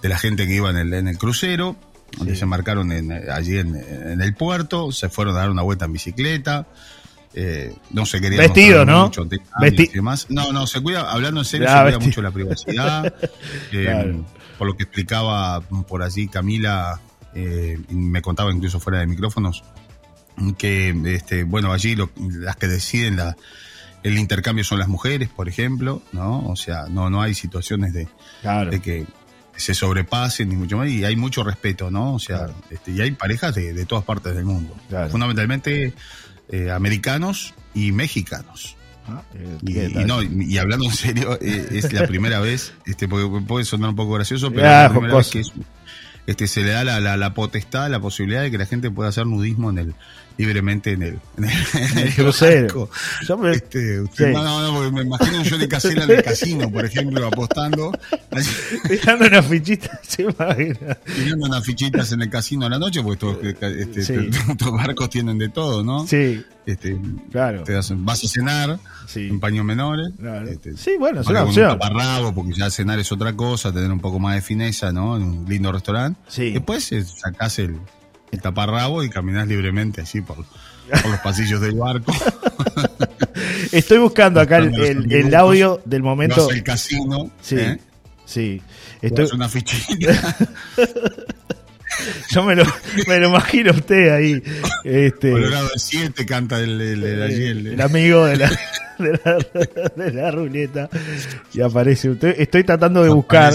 de 0.00 0.08
la 0.08 0.18
gente 0.18 0.46
que 0.46 0.54
iba 0.54 0.70
en 0.70 0.76
el, 0.76 0.94
en 0.94 1.08
el 1.08 1.18
crucero. 1.18 1.76
Desembarcaron 2.20 2.92
en, 2.92 3.10
allí 3.30 3.58
en, 3.58 4.20
el 4.20 4.34
puerto, 4.34 4.92
se 4.92 5.08
fueron 5.08 5.34
a 5.34 5.40
dar 5.40 5.50
una 5.50 5.62
vuelta 5.62 5.86
en 5.86 5.94
bicicleta. 5.94 6.66
Eh, 7.34 7.74
no 7.90 8.04
se 8.04 8.20
quería 8.20 8.40
vestido, 8.40 8.84
¿no? 8.84 9.06
Mucho 9.06 9.26
No, 10.28 10.52
no, 10.52 10.66
se 10.66 10.82
cuida, 10.82 11.10
hablando 11.10 11.40
en 11.40 11.46
serio, 11.46 11.66
se 11.68 11.82
cuida 11.82 11.98
mucho 11.98 12.22
la 12.22 12.30
privacidad. 12.30 13.14
Eh, 13.72 14.20
por 14.58 14.66
lo 14.66 14.76
que 14.76 14.84
explicaba 14.84 15.60
por 15.60 16.02
allí 16.02 16.28
Camila, 16.28 17.00
eh, 17.34 17.78
me 17.90 18.22
contaba 18.22 18.52
incluso 18.52 18.80
fuera 18.80 19.00
de 19.00 19.06
micrófonos, 19.06 19.62
que 20.58 20.94
este, 21.06 21.44
bueno, 21.44 21.72
allí 21.72 21.96
las 22.16 22.56
que 22.56 22.66
deciden 22.66 23.16
la, 23.16 23.36
el 24.02 24.18
intercambio 24.18 24.64
son 24.64 24.78
las 24.78 24.88
mujeres, 24.88 25.28
por 25.28 25.48
ejemplo, 25.48 26.02
¿no? 26.12 26.46
O 26.48 26.56
sea, 26.56 26.86
no, 26.88 27.10
no 27.10 27.22
hay 27.22 27.34
situaciones 27.34 27.92
de, 27.92 28.08
de 28.70 28.80
que 28.80 29.06
se 29.56 29.74
sobrepasen 29.74 30.48
ni 30.48 30.56
mucho 30.56 30.76
más, 30.78 30.88
y 30.88 31.04
hay 31.04 31.16
mucho 31.16 31.44
respeto, 31.44 31.90
¿no? 31.90 32.14
O 32.14 32.18
sea, 32.18 32.48
este, 32.70 32.92
y 32.92 33.00
hay 33.00 33.12
parejas 33.12 33.54
de, 33.54 33.84
todas 33.86 34.04
partes 34.04 34.34
del 34.34 34.44
mundo, 34.44 34.74
fundamentalmente 35.10 35.94
eh, 36.48 36.70
americanos 36.70 37.54
y 37.74 37.92
mexicanos. 37.92 38.76
Ah, 39.06 39.22
y, 39.62 39.72
no, 40.06 40.22
y, 40.22 40.58
hablando 40.58 40.86
en 40.86 40.92
serio, 40.92 41.36
eh, 41.40 41.68
es 41.72 41.92
la 41.92 42.06
primera 42.06 42.40
vez, 42.40 42.72
este, 42.86 43.08
porque 43.08 43.44
puede 43.46 43.64
sonar 43.64 43.90
un 43.90 43.96
poco 43.96 44.12
gracioso, 44.14 44.50
pero 44.50 44.66
es 44.66 44.72
la 44.72 44.90
primera 44.90 45.16
vez 45.16 45.28
que 45.28 45.40
es, 45.40 45.52
este, 46.26 46.46
se 46.46 46.62
le 46.62 46.70
da 46.70 46.84
la, 46.84 47.00
la, 47.00 47.16
la 47.16 47.34
potestad, 47.34 47.90
la 47.90 48.00
posibilidad 48.00 48.42
de 48.42 48.50
que 48.50 48.58
la 48.58 48.66
gente 48.66 48.90
pueda 48.90 49.08
hacer 49.08 49.26
nudismo 49.26 49.70
en 49.70 49.78
el, 49.78 49.94
libremente 50.38 50.92
en 50.92 51.02
el, 51.02 51.18
en 51.36 51.44
el, 51.44 51.98
El 51.98 52.14
crucero. 52.14 52.88
Yo 53.26 53.36
me- 53.38 53.50
Este, 53.52 54.00
usted- 54.00 54.28
Sí. 54.28 54.32
no, 54.32 54.42
no, 54.44 54.62
no, 54.62 54.74
porque 54.74 54.90
me 54.92 55.02
imagino 55.02 55.42
yo 55.42 55.58
de 55.58 55.68
casera 55.68 56.04
en 56.04 56.10
el 56.10 56.22
casino, 56.22 56.70
por 56.70 56.84
ejemplo, 56.84 57.26
apostando, 57.26 57.92
Mirando 58.88 59.26
una 59.26 59.42
fichita, 59.42 60.00
se 60.02 60.22
imagina. 60.22 60.94
tirando 61.14 61.46
unas 61.46 61.64
fichitas 61.64 62.12
en 62.12 62.22
el 62.22 62.30
casino 62.30 62.66
a 62.66 62.70
la 62.70 62.78
noche, 62.78 63.02
porque 63.02 63.48
estos, 63.50 63.72
este, 63.72 64.02
Sí. 64.02 64.14
estos 64.50 64.72
barcos 64.72 65.10
tienen 65.10 65.38
de 65.38 65.48
todo, 65.48 65.82
¿no? 65.84 66.06
Sí, 66.06 66.42
Este, 66.66 66.96
claro. 67.30 67.64
te 67.64 67.72
das- 67.72 67.92
vas 67.96 68.22
a 68.24 68.28
cenar 68.28 68.78
Sí. 69.06 69.28
en 69.28 69.40
paños 69.40 69.64
menores. 69.64 70.10
Claro. 70.18 70.48
este, 70.48 70.76
Sí, 70.76 70.92
bueno, 70.98 71.20
es 71.20 71.26
una 71.26 71.42
un 71.42 71.48
opción. 71.48 71.68
taparrabo, 71.78 72.32
porque 72.34 72.52
ya 72.54 72.70
cenar 72.70 72.98
es 72.98 73.10
otra 73.12 73.34
cosa, 73.34 73.72
tener 73.72 73.90
un 73.92 74.00
poco 74.00 74.18
más 74.18 74.34
de 74.36 74.42
fineza, 74.42 74.92
¿no? 74.92 75.16
En 75.16 75.22
un 75.24 75.44
lindo 75.48 75.70
restaurante. 75.72 76.11
Sí. 76.28 76.50
Después 76.52 76.90
eh, 76.92 77.04
sacás 77.04 77.58
el, 77.58 77.76
el 78.30 78.40
taparrabo 78.40 79.02
y 79.02 79.10
caminás 79.10 79.46
libremente 79.48 80.00
así 80.00 80.20
por, 80.20 80.36
por 80.36 81.10
los 81.10 81.20
pasillos 81.20 81.60
del 81.60 81.74
barco. 81.76 82.12
Estoy 83.72 83.98
buscando 83.98 84.40
acá 84.40 84.58
el, 84.58 84.74
el- 84.74 85.12
el 85.12 85.34
audio 85.34 85.80
del 85.84 86.02
momento. 86.02 86.48
Al 86.50 86.62
casino, 86.62 87.30
Sí, 87.40 87.56
¿eh? 87.58 87.78
sí. 88.24 88.62
Estoy, 89.00 89.28
una 89.34 89.48
fichita, 89.48 90.36
yo 92.30 92.42
me 92.44 92.54
lo, 92.56 92.64
me 93.06 93.18
lo 93.18 93.28
imagino 93.28 93.70
a 93.70 93.74
usted 93.74 94.10
ahí. 94.14 94.42
Este, 94.84 95.30
Colorado 95.30 95.68
del 95.68 95.78
7 95.78 96.26
canta 96.26 96.58
el, 96.60 96.80
el, 96.80 97.04
el- 97.04 97.66
el 97.68 97.80
amigo 97.80 98.24
de 98.26 98.36
la, 98.36 98.50
de 98.98 99.20
la, 99.24 99.38
de 100.04 100.12
la 100.12 100.30
ruleta. 100.30 100.88
Y 101.54 101.60
aparece 101.60 102.10
usted. 102.10 102.34
Estoy 102.38 102.64
tratando 102.64 103.02
de 103.02 103.10
buscar. 103.10 103.52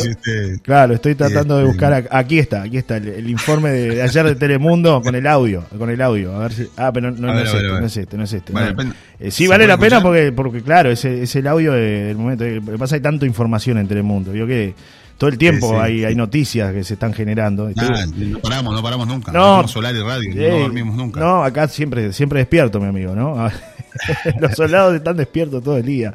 Claro, 0.61 0.93
estoy 0.95 1.15
tratando 1.15 1.57
de 1.57 1.63
Este- 1.63 1.71
buscar. 1.73 2.07
Aquí 2.11 2.39
está, 2.39 2.61
aquí 2.63 2.77
está 2.77 2.97
el, 2.97 3.29
informe 3.29 3.71
de, 3.71 3.95
de 3.95 4.01
ayer 4.01 4.25
de 4.25 4.35
Telemundo 4.35 5.01
con 5.01 5.15
el 5.15 5.27
audio. 5.27 5.63
Con 5.77 5.89
el 5.89 6.01
audio. 6.01 6.35
A 6.35 6.39
ver 6.39 6.53
si. 6.53 6.67
Ah, 6.77 6.91
pero 6.93 7.11
no, 7.11 7.29
A 7.29 7.31
no 7.33 7.37
ver, 7.37 7.45
es 7.47 7.53
ver, 7.53 7.65
este, 7.65 7.79
no 7.79 7.85
es 7.85 7.97
este, 7.97 8.17
no 8.17 8.23
es 8.23 8.33
este. 8.33 8.53
Vale 8.53 8.73
no. 8.73 8.93
Eh, 9.19 9.31
sí, 9.31 9.43
¿Se 9.45 9.49
vale 9.49 9.65
la 9.65 9.77
pena 9.77 10.01
porque, 10.01 10.31
porque 10.31 10.61
claro, 10.61 10.91
es, 10.91 11.03
el- 11.05 11.21
es 11.23 11.35
el 11.35 11.47
audio 11.47 11.73
de- 11.73 12.03
del 12.05 12.17
momento. 12.17 12.43
eh, 12.45 12.61
Lo 12.63 12.71
que 12.73 12.77
pasa 12.77 12.95
hay 12.95 13.01
tanta 13.01 13.25
información 13.25 13.77
en 13.77 13.87
Telemundo. 13.87 14.33
Yo 14.33 14.45
que 14.47 14.73
todo 15.17 15.29
el 15.29 15.37
tiempo 15.37 15.67
Sí, 15.69 15.73
sí, 15.75 15.79
hay, 15.81 15.97
sí. 15.99 16.05
hay 16.05 16.15
noticias 16.15 16.73
que 16.73 16.83
se 16.83 16.93
están 16.93 17.13
generando. 17.13 17.69
Nada, 17.75 18.05
no 18.15 18.39
paramos, 18.39 18.73
no 18.75 18.83
paramos 18.83 19.07
nunca. 19.07 19.31
No. 19.31 19.55
Hacemos 19.55 19.71
solar 19.71 19.95
y 19.95 19.99
radio, 20.01 20.51
no 20.51 20.59
dormimos 20.59 20.95
nunca. 20.95 21.19
No, 21.19 21.43
acá 21.43 21.67
siempre, 21.67 22.13
siempre 22.13 22.39
despierto, 22.39 22.79
mi 22.79 22.87
amigo, 22.87 23.15
¿no? 23.15 23.49
Los 24.39 24.51
soldados 24.55 24.95
están 24.95 25.17
despiertos 25.17 25.63
todo 25.63 25.77
el 25.77 25.85
día. 25.85 26.13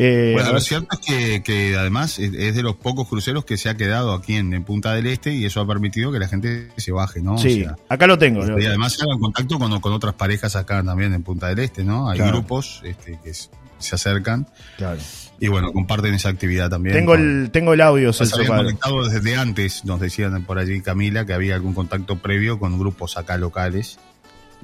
Eh, 0.00 0.30
Bueno, 0.34 0.52
lo 0.52 0.60
cierto 0.60 0.88
es 0.92 0.98
que, 1.06 1.42
que 1.42 1.76
además 1.76 2.18
es 2.20 2.32
es 2.32 2.54
de 2.54 2.62
los 2.62 2.76
pocos 2.76 3.08
cruceros 3.08 3.44
que 3.44 3.56
se 3.56 3.68
ha 3.68 3.76
quedado 3.76 4.12
aquí 4.14 4.36
en, 4.36 4.54
en 4.54 4.62
Punta 4.62 4.94
del 4.94 5.06
Este 5.08 5.34
y 5.34 5.44
eso 5.44 5.60
ha 5.60 5.66
permitido 5.66 6.12
que 6.12 6.20
la 6.20 6.28
gente 6.28 6.68
se 6.76 6.92
baje, 6.92 7.20
¿no? 7.20 7.34
O 7.34 7.38
sí, 7.38 7.62
sea, 7.62 7.76
acá 7.88 8.06
lo 8.06 8.16
tengo. 8.16 8.44
este, 8.44 8.62
y 8.62 8.66
además 8.66 8.92
se 8.92 9.02
hagan 9.02 9.18
contacto 9.18 9.58
con, 9.58 9.80
con 9.80 9.92
otras 9.92 10.14
parejas 10.14 10.54
acá 10.56 10.82
también 10.84 11.12
en 11.14 11.22
Punta 11.24 11.48
del 11.48 11.58
Este, 11.58 11.82
¿no? 11.84 12.08
Hay 12.08 12.16
Claro. 12.18 12.32
grupos 12.38 12.80
este, 12.84 13.18
que 13.24 13.30
s- 13.30 13.48
se 13.78 13.94
acercan 13.94 14.46
Claro. 14.76 14.98
y 15.40 15.48
bueno, 15.48 15.72
comparten 15.72 16.14
esa 16.14 16.28
actividad 16.28 16.68
también. 16.70 16.94
Tengo 16.96 17.12
con- 17.12 17.42
el, 17.44 17.50
tengo 17.50 17.72
el 17.74 17.80
audio, 17.80 18.12
se 18.12 18.24
conectado 18.46 19.08
desde 19.08 19.36
antes, 19.36 19.84
nos 19.84 20.00
decían 20.00 20.42
por 20.44 20.58
allí 20.58 20.80
Camila, 20.82 21.24
que 21.26 21.32
había 21.32 21.54
algún 21.54 21.74
contacto 21.74 22.18
previo 22.18 22.58
con 22.58 22.78
grupos 22.78 23.16
acá 23.16 23.36
locales. 23.36 23.98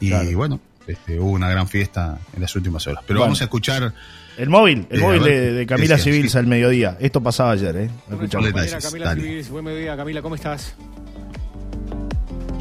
Y 0.00 0.08
Claro. 0.08 0.36
bueno, 0.36 0.60
este, 0.86 1.18
hubo 1.20 1.30
una 1.30 1.48
gran 1.48 1.68
fiesta 1.68 2.18
en 2.34 2.42
las 2.42 2.54
últimas 2.56 2.86
horas. 2.86 3.02
Pero 3.06 3.20
Bueno. 3.20 3.28
vamos 3.30 3.40
a 3.40 3.44
escuchar 3.44 3.94
El 4.36 4.50
móvil, 4.50 4.86
el 4.90 4.98
Eh, 4.98 5.02
móvil 5.02 5.22
de, 5.22 5.52
de 5.52 5.66
Camila 5.66 5.96
Civils 5.96 6.32
sí. 6.32 6.38
al 6.38 6.48
mediodía. 6.48 6.96
Esto 6.98 7.22
pasaba 7.22 7.52
ayer, 7.52 7.76
¿eh? 7.76 7.90
Escuchamos. 8.10 8.50
Camila 8.82 9.04
dale. 9.06 9.20
Civilis, 9.22 9.48
buen 9.48 9.64
mediodía. 9.64 9.96
Camila, 9.96 10.22
¿cómo 10.22 10.34
estás? 10.34 10.74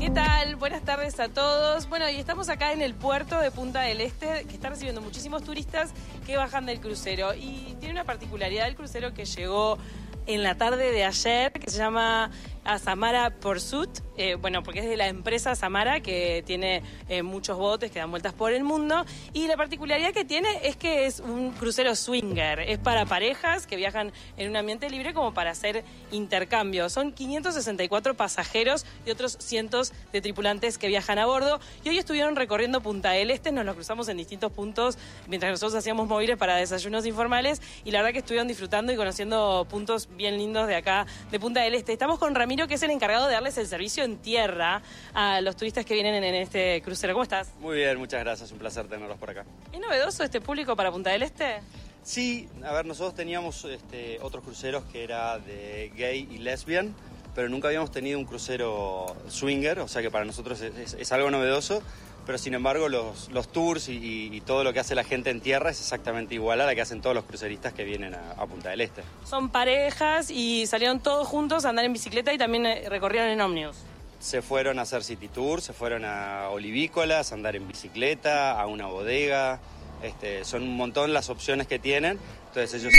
¿Qué 0.03 0.09
tal? 0.09 0.57
Buenas 0.57 0.83
tardes 0.83 1.17
a 1.21 1.29
todos. 1.29 1.87
Bueno, 1.87 2.09
y 2.09 2.17
estamos 2.17 2.49
acá 2.49 2.73
en 2.73 2.81
el 2.81 2.93
puerto 2.93 3.39
de 3.39 3.51
Punta 3.51 3.79
del 3.79 4.01
Este, 4.01 4.43
que 4.43 4.53
está 4.53 4.67
recibiendo 4.67 4.99
muchísimos 4.99 5.43
turistas 5.43 5.93
que 6.25 6.35
bajan 6.35 6.65
del 6.65 6.81
crucero. 6.81 7.33
Y 7.33 7.77
tiene 7.79 7.93
una 7.93 8.03
particularidad 8.03 8.67
el 8.67 8.75
crucero 8.75 9.13
que 9.13 9.23
llegó 9.23 9.77
en 10.25 10.43
la 10.43 10.55
tarde 10.55 10.91
de 10.91 11.05
ayer, 11.05 11.53
que 11.53 11.71
se 11.71 11.77
llama 11.77 12.31
a 12.65 12.79
Samara 12.79 13.29
Pursuit, 13.29 13.89
eh, 14.15 14.35
bueno, 14.35 14.63
porque 14.63 14.79
es 14.79 14.85
de 14.85 14.95
la 14.97 15.07
empresa 15.07 15.55
Samara, 15.55 16.01
que 16.01 16.43
tiene 16.45 16.83
eh, 17.09 17.23
muchos 17.23 17.57
botes 17.57 17.91
que 17.91 17.99
dan 17.99 18.11
vueltas 18.11 18.33
por 18.33 18.53
el 18.53 18.63
mundo. 18.63 19.05
Y 19.33 19.47
la 19.47 19.57
particularidad 19.57 20.13
que 20.13 20.23
tiene 20.23 20.47
es 20.63 20.75
que 20.75 21.05
es 21.05 21.19
un 21.19 21.51
crucero 21.51 21.95
swinger. 21.95 22.59
Es 22.59 22.77
para 22.79 23.05
parejas 23.05 23.65
que 23.65 23.75
viajan 23.75 24.11
en 24.37 24.49
un 24.49 24.55
ambiente 24.55 24.89
libre 24.89 25.13
como 25.13 25.33
para 25.33 25.51
hacer 25.51 25.83
intercambio. 26.11 26.89
Son 26.89 27.11
564 27.11 28.13
pasajeros 28.13 28.85
y 29.05 29.11
otros 29.11 29.37
cientos 29.39 29.93
de 30.11 30.21
tripulantes 30.21 30.77
que 30.77 30.87
viajan 30.87 31.19
a 31.19 31.25
bordo. 31.25 31.59
Y 31.83 31.89
hoy 31.89 31.97
estuvieron 31.97 32.35
recorriendo 32.35 32.81
Punta 32.81 33.11
del 33.11 33.31
Este, 33.31 33.51
nos 33.51 33.65
lo 33.65 33.73
cruzamos 33.73 34.07
en 34.09 34.17
distintos 34.17 34.51
puntos 34.51 34.97
mientras 35.27 35.51
nosotros 35.51 35.75
hacíamos 35.75 36.07
móviles 36.07 36.37
para 36.37 36.55
desayunos 36.55 37.05
informales. 37.05 37.61
Y 37.83 37.91
la 37.91 37.99
verdad 37.99 38.13
que 38.13 38.19
estuvieron 38.19 38.47
disfrutando 38.47 38.93
y 38.93 38.95
conociendo 38.95 39.65
puntos 39.69 40.07
bien 40.15 40.37
lindos 40.37 40.67
de 40.67 40.75
acá, 40.75 41.07
de 41.31 41.39
Punta 41.39 41.61
del 41.61 41.73
Este. 41.73 41.93
Estamos 41.93 42.19
con 42.19 42.35
Ramiro, 42.35 42.52
que 42.67 42.75
es 42.75 42.83
el 42.83 42.91
encargado 42.91 43.27
de 43.27 43.33
darles 43.33 43.57
el 43.57 43.67
servicio 43.67 44.03
en 44.03 44.17
tierra 44.17 44.81
a 45.13 45.41
los 45.41 45.55
turistas 45.55 45.85
que 45.85 45.93
vienen 45.95 46.13
en, 46.15 46.23
en 46.23 46.35
este 46.35 46.81
crucero. 46.83 47.13
¿Cómo 47.13 47.23
estás? 47.23 47.49
Muy 47.59 47.77
bien, 47.77 47.97
muchas 47.97 48.19
gracias, 48.21 48.51
un 48.51 48.59
placer 48.59 48.87
tenerlos 48.87 49.17
por 49.17 49.29
acá. 49.31 49.43
¿Es 49.71 49.79
novedoso 49.79 50.23
este 50.23 50.39
público 50.39 50.75
para 50.75 50.91
Punta 50.91 51.09
del 51.09 51.23
Este? 51.23 51.61
Sí, 52.03 52.47
a 52.63 52.71
ver, 52.73 52.85
nosotros 52.85 53.15
teníamos 53.15 53.63
este, 53.65 54.19
otros 54.21 54.43
cruceros 54.43 54.83
que 54.91 55.03
era 55.03 55.39
de 55.39 55.91
gay 55.95 56.27
y 56.31 56.37
lesbian, 56.37 56.93
pero 57.33 57.49
nunca 57.49 57.69
habíamos 57.69 57.91
tenido 57.91 58.19
un 58.19 58.25
crucero 58.25 59.15
swinger, 59.27 59.79
o 59.79 59.87
sea 59.87 60.01
que 60.01 60.11
para 60.11 60.23
nosotros 60.25 60.61
es, 60.61 60.75
es- 60.77 60.93
es 60.99 61.11
algo 61.11 61.31
novedoso, 61.31 61.81
pero 62.25 62.37
sin 62.37 62.53
embargo 62.53 62.89
los, 62.89 63.29
los 63.29 63.49
tours 63.49 63.89
y, 63.89 64.41
todo 64.45 64.63
lo 64.63 64.73
que 64.73 64.79
hace 64.79 64.93
la 64.93 65.03
gente 65.03 65.29
en 65.29 65.39
tierra 65.39 65.69
es 65.69 65.79
exactamente 65.79 66.35
igual 66.35 66.59
a 66.59 66.65
la 66.65 66.75
que 66.75 66.81
hacen 66.81 67.01
todos 67.01 67.15
los 67.15 67.23
cruceristas 67.23 67.73
que 67.73 67.83
vienen 67.85 68.13
a, 68.13 68.31
a 68.31 68.45
Punta 68.45 68.69
del 68.69 68.81
Este. 68.81 69.03
Son 69.25 69.49
parejas 69.49 70.29
y 70.29 70.67
salieron 70.67 70.99
todos 70.99 71.27
juntos 71.27 71.65
a 71.65 71.69
andar 71.69 71.85
en 71.85 71.93
bicicleta 71.93 72.33
y 72.33 72.37
también 72.37 72.65
eh, 72.65 72.89
recorrieron 72.89 73.29
en 73.29 73.39
ómnibus. 73.39 73.77
Se 74.19 74.41
fueron 74.41 74.79
a 74.79 74.83
hacer 74.83 75.03
city 75.03 75.27
tour, 75.27 75.61
se 75.61 75.73
fueron 75.73 76.03
a 76.03 76.49
olivícolas, 76.49 77.31
a 77.31 77.35
andar 77.35 77.55
en 77.55 77.67
bicicleta, 77.67 78.59
a 78.59 78.67
una 78.67 78.87
bodega, 78.87 79.59
este, 80.01 80.43
son 80.43 80.63
un 80.63 80.75
montón 80.75 81.13
las 81.13 81.29
opciones 81.29 81.67
que 81.67 81.79
tienen, 81.79 82.19
entonces 82.47 82.81
ellos 82.81 82.93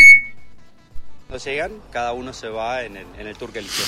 no 1.28 1.36
llegan, 1.36 1.72
cada 1.90 2.12
uno 2.12 2.32
se 2.32 2.48
va 2.48 2.82
en 2.82 2.96
el, 2.96 3.06
en 3.18 3.26
el 3.26 3.36
tour 3.36 3.52
que 3.52 3.58
eligió. 3.60 3.84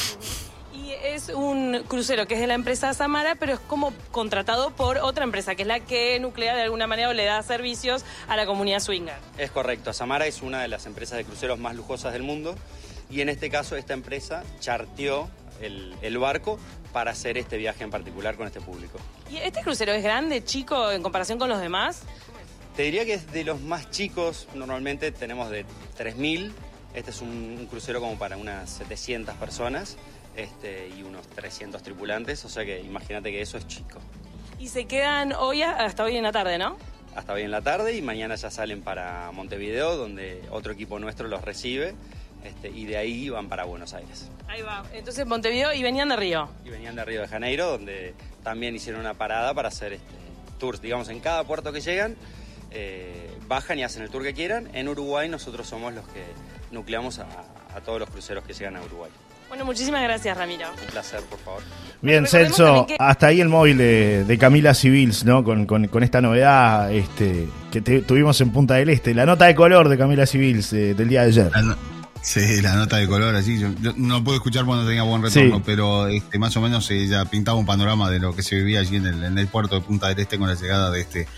Y 0.76 0.92
es 1.02 1.30
un 1.30 1.85
crucero 1.88 2.26
que 2.26 2.35
es 2.35 2.40
de 2.40 2.47
la 2.47 2.54
empresa 2.54 2.92
Samara, 2.92 3.35
pero 3.37 3.54
es 3.54 3.61
como 3.61 3.95
contratado 4.11 4.73
por 4.73 4.99
otra 4.99 5.25
empresa, 5.25 5.54
que 5.54 5.62
es 5.62 5.68
la 5.68 5.80
que 5.80 6.21
nuclea 6.21 6.54
de 6.54 6.62
alguna 6.62 6.87
manera 6.87 7.09
o 7.09 7.14
le 7.14 7.25
da 7.25 7.42
servicios 7.42 8.04
a 8.28 8.37
la 8.37 8.45
comunidad 8.45 8.80
swinger. 8.80 9.16
Es 9.38 9.50
correcto, 9.50 9.95
Samara 9.95 10.26
es 10.26 10.42
una 10.42 10.61
de 10.61 10.68
las 10.68 10.85
empresas 10.85 11.16
de 11.16 11.25
cruceros 11.25 11.59
más 11.59 11.75
lujosas 11.75 12.12
del 12.12 12.25
mundo 12.25 12.56
y 13.09 13.23
en 13.23 13.30
este 13.30 13.49
caso 13.49 13.76
esta 13.76 13.95
empresa 13.95 14.45
charteó 14.61 15.30
el, 15.62 15.95
el 16.02 16.18
barco 16.18 16.59
para 16.92 17.12
hacer 17.12 17.38
este 17.38 17.56
viaje 17.56 17.83
en 17.83 17.90
particular 17.90 18.37
con 18.37 18.47
este 18.47 18.61
público. 18.61 18.99
¿Y 19.30 19.38
este 19.38 19.62
crucero 19.62 19.92
es 19.92 20.02
grande, 20.02 20.45
chico, 20.45 20.90
en 20.90 21.02
comparación 21.02 21.38
con 21.38 21.49
los 21.49 21.61
demás? 21.61 22.02
Te 22.76 22.83
diría 22.83 23.06
que 23.06 23.14
es 23.14 23.33
de 23.33 23.45
los 23.45 23.62
más 23.62 23.90
chicos, 23.90 24.47
normalmente 24.54 25.11
tenemos 25.11 25.49
de 25.49 25.64
3.000, 25.99 26.52
este 26.92 27.11
es 27.11 27.23
un, 27.23 27.56
un 27.59 27.66
crucero 27.66 28.00
como 28.00 28.18
para 28.18 28.37
unas 28.37 28.68
700 28.71 29.35
personas 29.37 29.97
este, 30.37 30.88
y 30.97 31.02
unos 31.02 31.26
300 31.28 31.83
tripulantes, 31.83 32.45
o 32.45 32.49
sea 32.49 32.64
que 32.64 32.81
imagínate 32.81 33.31
que 33.33 33.40
eso 33.40 33.59
es 33.59 33.66
chico. 33.66 34.00
Y 34.59 34.69
se 34.69 34.87
quedan 34.87 35.33
hoy 35.33 35.62
hasta 35.62 36.05
hoy 36.05 36.16
en 36.16 36.23
la 36.23 36.33
tarde, 36.33 36.59
¿no? 36.59 36.76
Hasta 37.14 37.33
hoy 37.33 37.43
en 37.43 37.50
la 37.50 37.62
tarde 37.62 37.97
y 37.97 38.02
mañana 38.02 38.35
ya 38.35 38.50
salen 38.50 38.83
para 38.83 39.31
Montevideo, 39.33 39.97
donde 39.97 40.43
otro 40.50 40.73
equipo 40.73 40.99
nuestro 40.99 41.28
los 41.28 41.43
recibe 41.43 41.95
este, 42.45 42.69
y 42.69 42.85
de 42.85 42.97
ahí 42.97 43.28
van 43.28 43.49
para 43.49 43.64
Buenos 43.64 43.95
Aires. 43.95 44.31
Ahí 44.49 44.62
va. 44.62 44.85
Entonces 44.93 45.26
Montevideo 45.26 45.73
y 45.73 45.83
venían 45.83 46.09
de 46.09 46.16
Río. 46.16 46.49
Y 46.64 46.71
venían 46.71 46.95
de 46.95 47.05
Río 47.05 47.23
de 47.23 47.28
Janeiro, 47.28 47.66
donde 47.66 48.14
también 48.43 48.75
hicieron 48.75 49.00
una 49.00 49.14
parada 49.14 49.52
para 49.55 49.69
hacer 49.69 49.95
este, 49.95 50.14
tours. 50.59 50.81
Digamos, 50.81 51.09
en 51.09 51.21
cada 51.21 51.43
puerto 51.45 51.73
que 51.73 51.81
llegan, 51.81 52.16
eh, 52.71 53.31
bajan 53.49 53.78
y 53.78 53.85
hacen 53.85 54.02
el 54.02 54.11
tour 54.11 54.23
que 54.23 54.35
quieran. 54.35 54.69
En 54.75 54.88
Uruguay 54.88 55.28
nosotros 55.28 55.66
somos 55.66 55.93
los 55.93 56.07
que 56.09 56.23
nucleamos 56.71 57.19
a, 57.19 57.26
a 57.75 57.81
todos 57.81 57.99
los 57.99 58.11
cruceros 58.11 58.45
que 58.45 58.52
llegan 58.52 58.76
a 58.76 58.83
Uruguay. 58.83 59.11
Bueno, 59.49 59.65
muchísimas 59.65 60.03
gracias, 60.03 60.37
Ramiro. 60.37 60.67
Un 60.81 60.91
placer, 60.91 61.21
por 61.31 61.38
favor. 61.38 61.62
Bien, 62.03 62.26
Celso, 62.26 62.87
que- 62.87 62.97
hasta 62.99 63.29
ahí 63.29 63.41
el 63.41 63.49
móvil 63.49 63.79
de, 63.79 64.25
de 64.25 64.38
Camila 64.38 64.75
Civils, 64.75 65.25
¿no? 65.25 65.45
Con, 65.45 65.67
con- 65.67 65.87
con 65.88 66.03
esta 66.03 66.21
novedad 66.21 66.93
este, 66.93 67.49
que 67.71 67.81
te- 67.81 68.03
tuvimos 68.03 68.41
en 68.41 68.50
Punta 68.50 68.75
del 68.75 68.88
Este. 68.91 69.15
La 69.15 69.25
nota 69.25 69.47
de 69.47 69.55
color 69.55 69.88
de 69.88 69.97
Camila 69.97 70.26
Civils 70.26 70.73
eh, 70.73 70.95
del 70.95 71.09
día 71.09 71.23
de 71.23 71.29
ayer. 71.29 71.50
La 71.53 71.62
no- 71.62 71.76
Sí, 72.23 72.61
la 72.61 72.75
nota 72.75 72.97
de 72.97 73.07
color 73.07 73.37
así. 73.37 73.57
Yo, 73.61 73.69
yo 73.81 73.93
no 73.97 74.25
pude 74.25 74.35
escuchar 74.37 74.65
cuando 74.65 74.85
tenía 74.85 75.05
buen 75.05 75.23
retorno, 75.23 75.57
Sí. 75.59 75.62
pero 75.65 76.09
este, 76.09 76.41
más 76.41 76.57
o 76.57 76.61
menos 76.61 76.91
ella 76.91 77.25
pintaba 77.26 77.57
un 77.57 77.65
panorama 77.67 78.11
de 78.11 78.19
lo 78.19 78.35
que 78.35 78.43
se 78.43 78.57
vivía 78.57 78.81
allí 78.81 78.97
en 78.97 79.07
el, 79.07 79.23
en 79.23 79.38
el 79.38 79.47
puerto 79.47 79.76
de 79.76 79.83
Punta 79.83 80.09
del 80.09 80.19
Este 80.19 80.37
con 80.37 80.49
la 80.49 80.55
llegada 80.57 80.91
de 80.91 81.03
este 81.03 81.29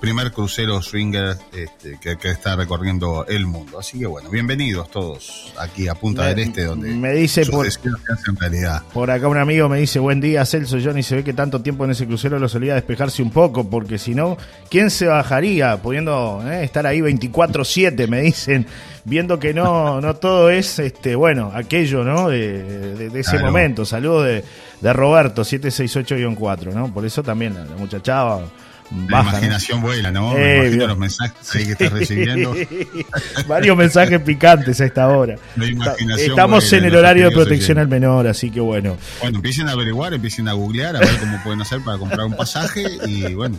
primer 0.00 0.30
crucero 0.32 0.80
swinger 0.80 1.36
este, 1.52 1.98
que, 2.00 2.16
que, 2.16 2.30
está 2.30 2.54
recorriendo 2.54 3.26
el 3.26 3.46
mundo. 3.46 3.78
Así 3.80 3.98
que 3.98 4.06
bueno, 4.06 4.30
bienvenidos 4.30 4.88
todos 4.90 5.52
aquí 5.58 5.88
a 5.88 5.94
Punta 5.94 6.22
Me- 6.22 6.28
del 6.28 6.38
Este, 6.40 6.64
donde 6.64 6.88
me 6.94 7.12
dice 7.14 7.44
sus 7.44 7.52
por- 7.54 7.64
deseos 7.64 7.98
se 8.06 8.12
hacen 8.12 8.36
realidad. 8.36 8.82
Por 8.94 9.10
acá 9.10 9.26
un 9.26 9.38
amigo 9.38 9.68
me 9.68 9.78
dice, 9.80 9.98
buen 9.98 10.20
día 10.20 10.44
Celso 10.46 10.78
Johnny, 10.82 11.02
se 11.02 11.16
ve 11.16 11.24
que 11.24 11.32
tanto 11.32 11.60
tiempo 11.62 11.84
en 11.84 11.90
ese 11.90 12.06
crucero 12.06 12.38
lo 12.38 12.48
solía 12.48 12.74
despejarse 12.74 13.22
un 13.22 13.30
poco, 13.30 13.68
porque 13.68 13.98
si 13.98 14.14
no, 14.14 14.36
¿quién 14.70 14.90
se 14.90 15.06
bajaría 15.06 15.76
pudiendo 15.82 16.42
eh, 16.46 16.62
estar 16.62 16.86
ahí 16.86 17.00
24/7? 17.00 18.06
Me 18.08 18.20
dicen, 18.22 18.66
viendo 19.04 19.38
que 19.40 19.52
no 19.52 20.00
no 20.00 20.14
todo 20.14 20.48
es, 20.50 20.78
este 20.78 21.16
bueno, 21.16 21.50
aquello, 21.54 22.04
¿no? 22.04 22.28
De, 22.28 22.62
de- 22.94 23.10
de 23.10 23.20
ese 23.20 23.32
Claro. 23.32 23.46
momento. 23.46 23.84
Saludos 23.84 24.26
de, 24.26 24.44
de 24.80 24.92
Roberto, 24.92 25.42
768-4, 25.42 26.72
¿no? 26.72 26.92
Por 26.94 27.04
eso 27.04 27.22
también 27.24 27.54
la, 27.54 27.64
la 27.64 27.76
muchachada 27.76 28.42
La 28.90 29.18
baja, 29.18 29.22
¿no? 29.24 29.30
imaginación 29.38 29.82
vuela, 29.82 30.10
¿no? 30.10 30.32
Eh, 30.32 30.40
Me 30.40 30.54
imagino 30.56 30.76
bien. 30.76 30.88
los 30.88 30.98
mensajes 30.98 31.54
ahí 31.54 31.64
que 31.66 31.72
estás 31.72 31.92
recibiendo. 31.92 32.54
Varios 33.48 33.76
mensajes 33.76 34.20
picantes 34.20 34.80
a 34.80 34.84
esta 34.86 35.08
hora. 35.08 35.36
La 35.56 35.66
imaginación 35.66 36.30
Estamos 36.30 36.64
vuela, 36.70 36.78
en 36.78 36.84
el 36.92 36.96
horario 36.98 37.24
de 37.28 37.32
protección 37.32 37.78
al 37.78 37.88
menor, 37.88 38.26
así 38.26 38.50
que 38.50 38.60
bueno. 38.60 38.96
Bueno, 39.20 39.36
empiecen 39.36 39.68
a 39.68 39.72
averiguar, 39.72 40.14
empiecen 40.14 40.48
a 40.48 40.52
googlear, 40.54 40.96
a 40.96 41.00
ver 41.00 41.16
cómo 41.20 41.38
pueden 41.44 41.60
hacer 41.60 41.80
para 41.82 41.98
comprar 41.98 42.24
un 42.26 42.36
pasaje 42.36 42.84
y 43.06 43.34
bueno, 43.34 43.58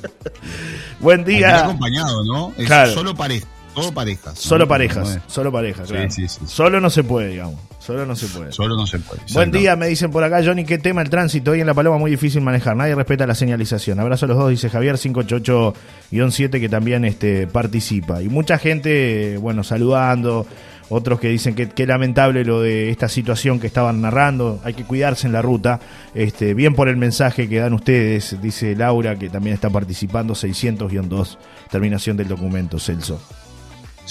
Buen 0.99 1.23
día. 1.23 1.59
acompañado, 1.59 2.23
¿no? 2.25 2.53
Es 2.57 2.65
Claro. 2.65 2.91
solo 2.93 3.15
pareja, 3.15 3.45
todo 3.73 3.91
parejas. 3.93 4.37
Solo 4.37 4.67
parejas, 4.67 5.19
solo 5.27 5.51
parejas, 5.51 5.87
Sí, 5.87 5.93
claro. 5.93 6.11
sí, 6.11 6.27
sí. 6.27 6.39
Solo 6.45 6.79
no 6.81 6.89
se 6.89 7.03
puede, 7.03 7.29
digamos. 7.29 7.59
Solo 7.79 8.05
no 8.05 8.15
se 8.15 8.27
puede. 8.27 8.51
Solo 8.51 8.75
no 8.75 8.85
se 8.85 8.99
puede. 8.99 9.21
Buen 9.33 9.51
día, 9.51 9.75
me 9.75 9.87
dicen 9.87 10.11
por 10.11 10.23
acá, 10.23 10.41
Johnny, 10.43 10.65
¿qué 10.65 10.77
tema 10.77 11.01
el 11.01 11.09
tránsito? 11.09 11.51
Hoy 11.51 11.61
en 11.61 11.67
La 11.67 11.73
Paloma 11.73 11.97
muy 11.97 12.11
difícil 12.11 12.41
manejar, 12.41 12.75
nadie 12.75 12.93
respeta 12.93 13.25
la 13.25 13.35
señalización. 13.35 13.99
Abrazo 13.99 14.25
a 14.25 14.27
los 14.29 14.37
dos, 14.37 14.49
dice 14.49 14.69
Javier 14.69 14.95
588-7 14.97 16.59
que 16.59 16.69
también 16.69 17.05
este, 17.05 17.47
participa. 17.47 18.21
Y 18.21 18.29
mucha 18.29 18.57
gente, 18.57 19.37
bueno, 19.37 19.63
saludando, 19.63 20.45
otros 20.89 21.19
que 21.19 21.29
dicen 21.29 21.55
que 21.55 21.69
qué 21.69 21.85
lamentable 21.85 22.43
lo 22.43 22.61
de 22.61 22.89
esta 22.89 23.07
situación 23.09 23.59
que 23.59 23.67
estaban 23.67 24.01
narrando, 24.01 24.59
hay 24.63 24.73
que 24.73 24.83
cuidarse 24.83 25.27
en 25.27 25.33
la 25.33 25.41
ruta. 25.41 25.79
Este, 26.13 26.53
bien 26.53 26.75
por 26.75 26.89
el 26.89 26.97
mensaje 26.97 27.47
que 27.47 27.59
dan 27.59 27.73
ustedes, 27.73 28.41
dice 28.41 28.75
Laura, 28.75 29.15
que 29.17 29.29
también 29.29 29.53
está 29.53 29.69
participando, 29.69 30.33
600-2, 30.33 31.37
terminación 31.71 32.17
del 32.17 32.27
documento, 32.27 32.79
Celso. 32.79 33.21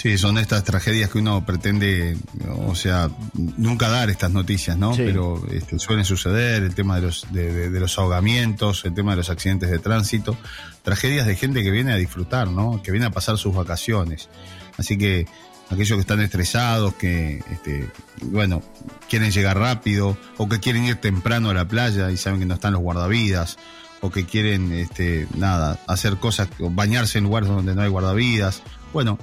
Sí, 0.00 0.16
son 0.16 0.38
estas 0.38 0.62
tragedias 0.62 1.10
que 1.10 1.18
uno 1.18 1.44
pretende, 1.44 2.16
o 2.56 2.76
sea, 2.76 3.10
nunca 3.56 3.88
dar 3.88 4.10
estas 4.10 4.30
noticias, 4.30 4.78
¿no? 4.78 4.94
Sí. 4.94 5.02
Pero 5.04 5.44
este, 5.50 5.80
suelen 5.80 6.04
suceder, 6.04 6.62
el 6.62 6.72
tema 6.72 6.94
de 6.96 7.02
los, 7.02 7.26
de, 7.32 7.52
de- 7.52 7.68
de 7.70 7.80
los 7.80 7.98
ahogamientos, 7.98 8.84
el 8.84 8.94
tema 8.94 9.10
de 9.10 9.16
los 9.16 9.28
accidentes 9.28 9.70
de 9.70 9.80
tránsito, 9.80 10.36
tragedias 10.84 11.26
de 11.26 11.34
gente 11.34 11.64
que 11.64 11.72
viene 11.72 11.92
a 11.92 11.96
disfrutar, 11.96 12.46
¿no? 12.48 12.80
Que 12.80 12.92
viene 12.92 13.06
a 13.06 13.10
pasar 13.10 13.38
sus 13.38 13.52
vacaciones. 13.56 14.28
Así 14.76 14.96
que 14.96 15.26
aquellos 15.68 15.96
que 15.96 16.02
están 16.02 16.20
estresados, 16.20 16.94
que, 16.94 17.42
este, 17.50 17.90
bueno, 18.22 18.62
quieren 19.10 19.32
llegar 19.32 19.58
rápido, 19.58 20.16
o 20.36 20.48
que 20.48 20.60
quieren 20.60 20.84
ir 20.84 20.94
temprano 21.00 21.50
a 21.50 21.54
la 21.54 21.66
playa 21.66 22.08
y 22.12 22.16
saben 22.16 22.38
que 22.38 22.46
no 22.46 22.54
están 22.54 22.72
los 22.74 22.82
guardavidas, 22.82 23.58
o 24.00 24.10
que 24.12 24.24
quieren, 24.26 24.70
este, 24.70 25.26
nada, 25.36 25.80
hacer 25.88 26.18
cosas, 26.18 26.48
bañarse 26.60 27.18
en 27.18 27.24
lugares 27.24 27.48
donde 27.48 27.74
no 27.74 27.82
hay 27.82 27.88
guardavidas. 27.88 28.62
Bueno, 28.92 29.18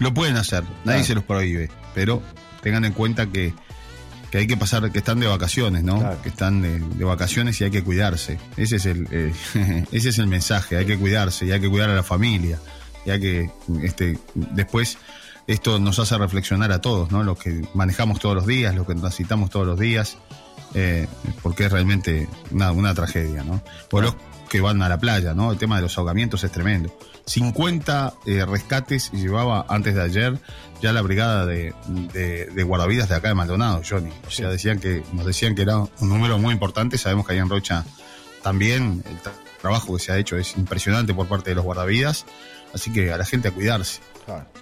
lo 0.00 0.12
pueden 0.12 0.36
hacer, 0.36 0.64
nadie 0.84 0.98
Claro. 1.00 1.04
se 1.04 1.14
los 1.14 1.24
prohíbe, 1.24 1.70
pero 1.94 2.20
tengan 2.62 2.84
en 2.84 2.92
cuenta 2.92 3.26
que, 3.26 3.54
que 4.30 4.38
hay 4.38 4.46
que 4.46 4.56
pasar, 4.56 4.90
que 4.90 4.98
están 4.98 5.20
de 5.20 5.26
vacaciones, 5.26 5.82
¿no? 5.84 5.98
Claro. 6.00 6.20
Que 6.22 6.28
están 6.30 6.62
de, 6.62 6.78
de 6.78 7.04
vacaciones 7.04 7.60
y 7.60 7.64
hay 7.64 7.70
que 7.70 7.82
cuidarse. 7.82 8.38
Ese 8.56 8.76
es 8.76 8.86
el, 8.86 9.06
eh, 9.10 9.32
ese 9.92 10.08
es 10.10 10.18
el 10.18 10.26
mensaje, 10.26 10.76
hay 10.76 10.86
que 10.86 10.98
cuidarse 10.98 11.46
y 11.46 11.52
hay 11.52 11.60
que 11.60 11.68
cuidar 11.70 11.90
a 11.90 11.94
la 11.94 12.02
familia. 12.02 12.58
Y 13.06 13.10
hay 13.10 13.20
que, 13.20 13.50
este, 13.82 14.18
después, 14.34 14.98
esto 15.46 15.78
nos 15.78 15.98
hace 15.98 16.16
reflexionar 16.18 16.70
a 16.70 16.80
todos, 16.80 17.10
¿no? 17.10 17.22
Los 17.22 17.38
que 17.38 17.66
manejamos 17.74 18.20
todos 18.20 18.34
los 18.34 18.46
días, 18.46 18.74
los 18.74 18.86
que 18.86 18.94
transitamos 18.94 19.48
todos 19.50 19.66
los 19.66 19.78
días, 19.80 20.18
eh, 20.74 21.08
porque 21.42 21.64
es 21.64 21.72
realmente 21.72 22.28
una, 22.50 22.72
una 22.72 22.94
tragedia, 22.94 23.42
¿no? 23.42 23.62
Por 23.88 24.04
los 24.04 24.14
que 24.50 24.60
van 24.60 24.82
a 24.82 24.88
la 24.90 24.98
playa, 24.98 25.32
¿no? 25.32 25.52
El 25.52 25.58
tema 25.58 25.76
de 25.76 25.82
los 25.82 25.96
ahogamientos 25.96 26.44
es 26.44 26.50
tremendo. 26.52 26.92
50 27.24 28.14
eh, 28.26 28.44
rescates 28.44 29.12
llevaba 29.12 29.64
antes 29.68 29.94
de 29.94 30.02
ayer 30.02 30.38
ya 30.82 30.92
la 30.92 31.00
brigada 31.02 31.46
de, 31.46 31.72
de- 32.12 32.46
de 32.46 32.62
guardavidas 32.64 33.08
de 33.08 33.14
acá 33.14 33.28
de 33.28 33.34
Maldonado, 33.34 33.80
Johnny. 33.88 34.10
O 34.26 34.30
sea, 34.30 34.48
decían 34.48 34.80
que, 34.80 35.02
nos 35.12 35.24
decían 35.24 35.54
que 35.54 35.62
era 35.62 35.76
un 35.78 36.08
número 36.08 36.38
muy 36.38 36.52
importante. 36.52 36.98
Sabemos 36.98 37.26
que 37.26 37.34
ahí 37.34 37.38
en 37.38 37.48
Rocha 37.48 37.84
también 38.42 39.02
el 39.08 39.16
tra- 39.22 39.32
trabajo 39.60 39.96
que 39.96 40.02
se 40.02 40.12
ha 40.12 40.18
hecho 40.18 40.36
es 40.36 40.56
impresionante 40.56 41.14
por 41.14 41.28
parte 41.28 41.50
de 41.50 41.56
los 41.56 41.64
guardavidas. 41.64 42.26
Así 42.74 42.92
que 42.92 43.12
a 43.12 43.16
la 43.18 43.24
gente 43.24 43.48
a 43.48 43.52
cuidarse. 43.52 44.00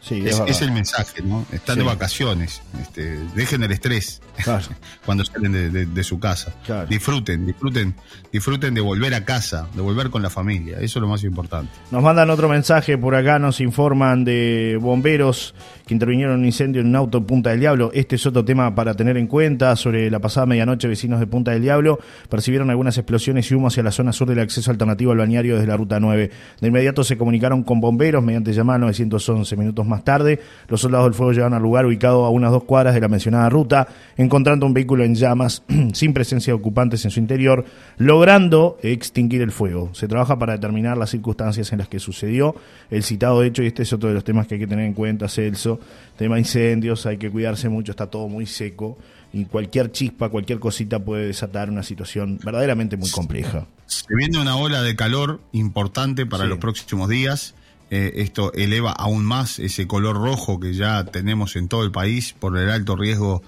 Sí, 0.01 0.23
Es, 0.27 0.63
el 0.63 0.71
mensaje, 0.73 1.23
¿no? 1.23 1.45
Están 1.53 1.75
Sí. 1.77 1.81
de 1.81 1.87
vacaciones. 1.87 2.63
Este, 2.81 3.19
dejen 3.35 3.63
el 3.65 3.73
estrés 3.73 4.23
Claro. 4.43 4.65
cuando 5.05 5.25
salen 5.25 5.53
de, 5.53 5.71
de- 5.71 5.87
de 5.87 6.05
su 6.05 6.19
casa. 6.21 6.53
Claro. 6.65 6.87
Disfruten, 6.87 7.45
disfruten, 7.47 7.95
disfruten 8.33 8.75
de 8.75 8.81
volver 8.81 9.15
a 9.15 9.25
casa, 9.25 9.67
de 9.75 9.83
volver 9.83 10.11
con 10.11 10.23
la 10.23 10.31
familia. 10.31 10.77
Eso 10.81 10.99
es 10.99 11.03
lo 11.03 11.09
más 11.09 11.25
importante. 11.25 11.71
Nos 11.91 12.03
mandan 12.03 12.31
otro 12.31 12.49
mensaje 12.49 12.97
por 12.97 13.15
acá, 13.15 13.39
nos 13.39 13.61
informan 13.61 14.25
de 14.25 14.79
bomberos 14.81 15.55
que 15.87 15.95
intervinieron 15.95 16.35
en 16.35 16.41
un 16.41 16.47
incendio 16.47 16.81
en 16.81 16.89
un 16.89 16.97
auto 16.97 17.19
en 17.19 17.25
Punta 17.25 17.51
del 17.51 17.61
Diablo. 17.61 17.91
Este 17.93 18.17
es 18.17 18.27
otro 18.27 18.45
tema 18.45 18.75
para 18.75 18.95
tener 18.95 19.17
en 19.17 19.27
cuenta. 19.27 19.75
Sobre 19.77 20.11
la 20.11 20.21
pasada 20.21 20.47
medianoche, 20.47 20.87
vecinos 20.87 21.19
de 21.21 21.27
Punta 21.27 21.51
del 21.51 21.63
Diablo 21.63 21.99
percibieron 22.29 22.71
algunas 22.71 22.97
explosiones 22.99 23.51
y 23.51 23.55
humo 23.55 23.69
hacia 23.69 23.83
la 23.83 23.91
zona 23.91 24.13
sur 24.13 24.29
del 24.29 24.39
acceso 24.41 24.71
alternativo 24.71 25.13
al 25.13 25.19
balneario 25.19 25.55
desde 25.57 25.67
la 25.67 25.77
ruta 25.77 25.99
9. 25.99 26.31
De 26.61 26.69
inmediato 26.69 27.03
se 27.05 27.17
comunicaron 27.19 27.63
con 27.65 27.81
bomberos 27.81 28.23
mediante 28.23 28.53
llamada 28.53 28.79
911. 28.79 29.57
Minutos 29.59 29.87
más 29.87 30.05
tarde, 30.05 30.41
los 30.69 30.81
soldados 30.81 31.07
del 31.07 31.15
fuego 31.15 31.33
llegaron 31.33 31.55
al 31.55 31.63
lugar 31.63 31.85
ubicado 31.85 32.25
a 32.25 32.31
unas 32.31 32.51
dos 32.53 32.65
cuadras 32.65 32.95
de 32.95 33.01
la 33.01 33.09
mencionada 33.09 33.49
ruta, 33.49 33.89
encontrando 34.17 34.65
un 34.67 34.73
vehículo 34.75 35.05
en 35.05 35.15
llamas 35.15 35.63
sin 35.93 36.13
presencia 36.15 36.53
de 36.53 36.59
ocupantes 36.59 37.05
en 37.05 37.11
su 37.11 37.21
interior, 37.21 37.65
logrando 37.99 38.79
extinguir 38.83 39.43
el 39.43 39.51
fuego. 39.53 39.91
Se 39.93 40.09
trabaja 40.09 40.39
para 40.39 40.55
determinar 40.55 40.97
las 40.97 41.11
circunstancias 41.11 41.73
en 41.73 41.79
las 41.79 41.89
que 41.89 41.99
sucedió 41.99 42.55
el 42.91 43.03
citado 43.03 43.43
hecho 43.43 43.63
y 43.63 43.67
este 43.67 43.83
es 43.83 43.93
otro 43.93 44.09
de 44.09 44.15
los 44.15 44.25
temas 44.25 44.47
que 44.47 44.55
hay 44.55 44.61
que 44.61 44.67
tener 44.67 44.85
en 44.87 44.95
cuenta, 44.95 45.29
Celso. 45.29 45.81
Tema 46.17 46.39
incendios, 46.39 47.05
hay 47.07 47.17
que 47.19 47.31
cuidarse 47.31 47.69
mucho, 47.69 47.93
está 47.93 48.07
todo 48.07 48.29
muy 48.29 48.47
seco 48.47 48.97
y 49.33 49.45
cualquier 49.45 49.93
chispa, 49.93 50.31
cualquier 50.31 50.59
cosita 50.59 50.99
puede 51.01 51.27
desatar 51.27 51.69
una 51.71 51.83
situación 51.83 52.39
verdaderamente 52.43 52.97
muy 52.97 53.11
compleja. 53.11 53.67
Se 53.87 54.15
viene 54.15 54.39
una 54.41 54.57
ola 54.57 54.83
de 54.83 54.97
calor 54.97 55.41
importante 55.53 56.25
para 56.27 56.45
Sí. 56.45 56.51
los 56.51 56.59
próximos 56.59 57.09
días. 57.09 57.55
Eh, 57.91 58.13
esto 58.17 58.53
eleva 58.53 58.93
aún 58.93 59.25
más 59.25 59.59
ese 59.59 59.87
color 59.87 60.17
rojo 60.17 60.61
que 60.61 60.75
ya 60.75 61.05
tenemos 61.05 61.57
en 61.57 61.69
todo 61.69 61.85
el 61.85 61.91
país 61.91 62.35
por 62.39 62.57
el 62.59 62.69
alto 62.71 62.97
riesgo 62.97 63.43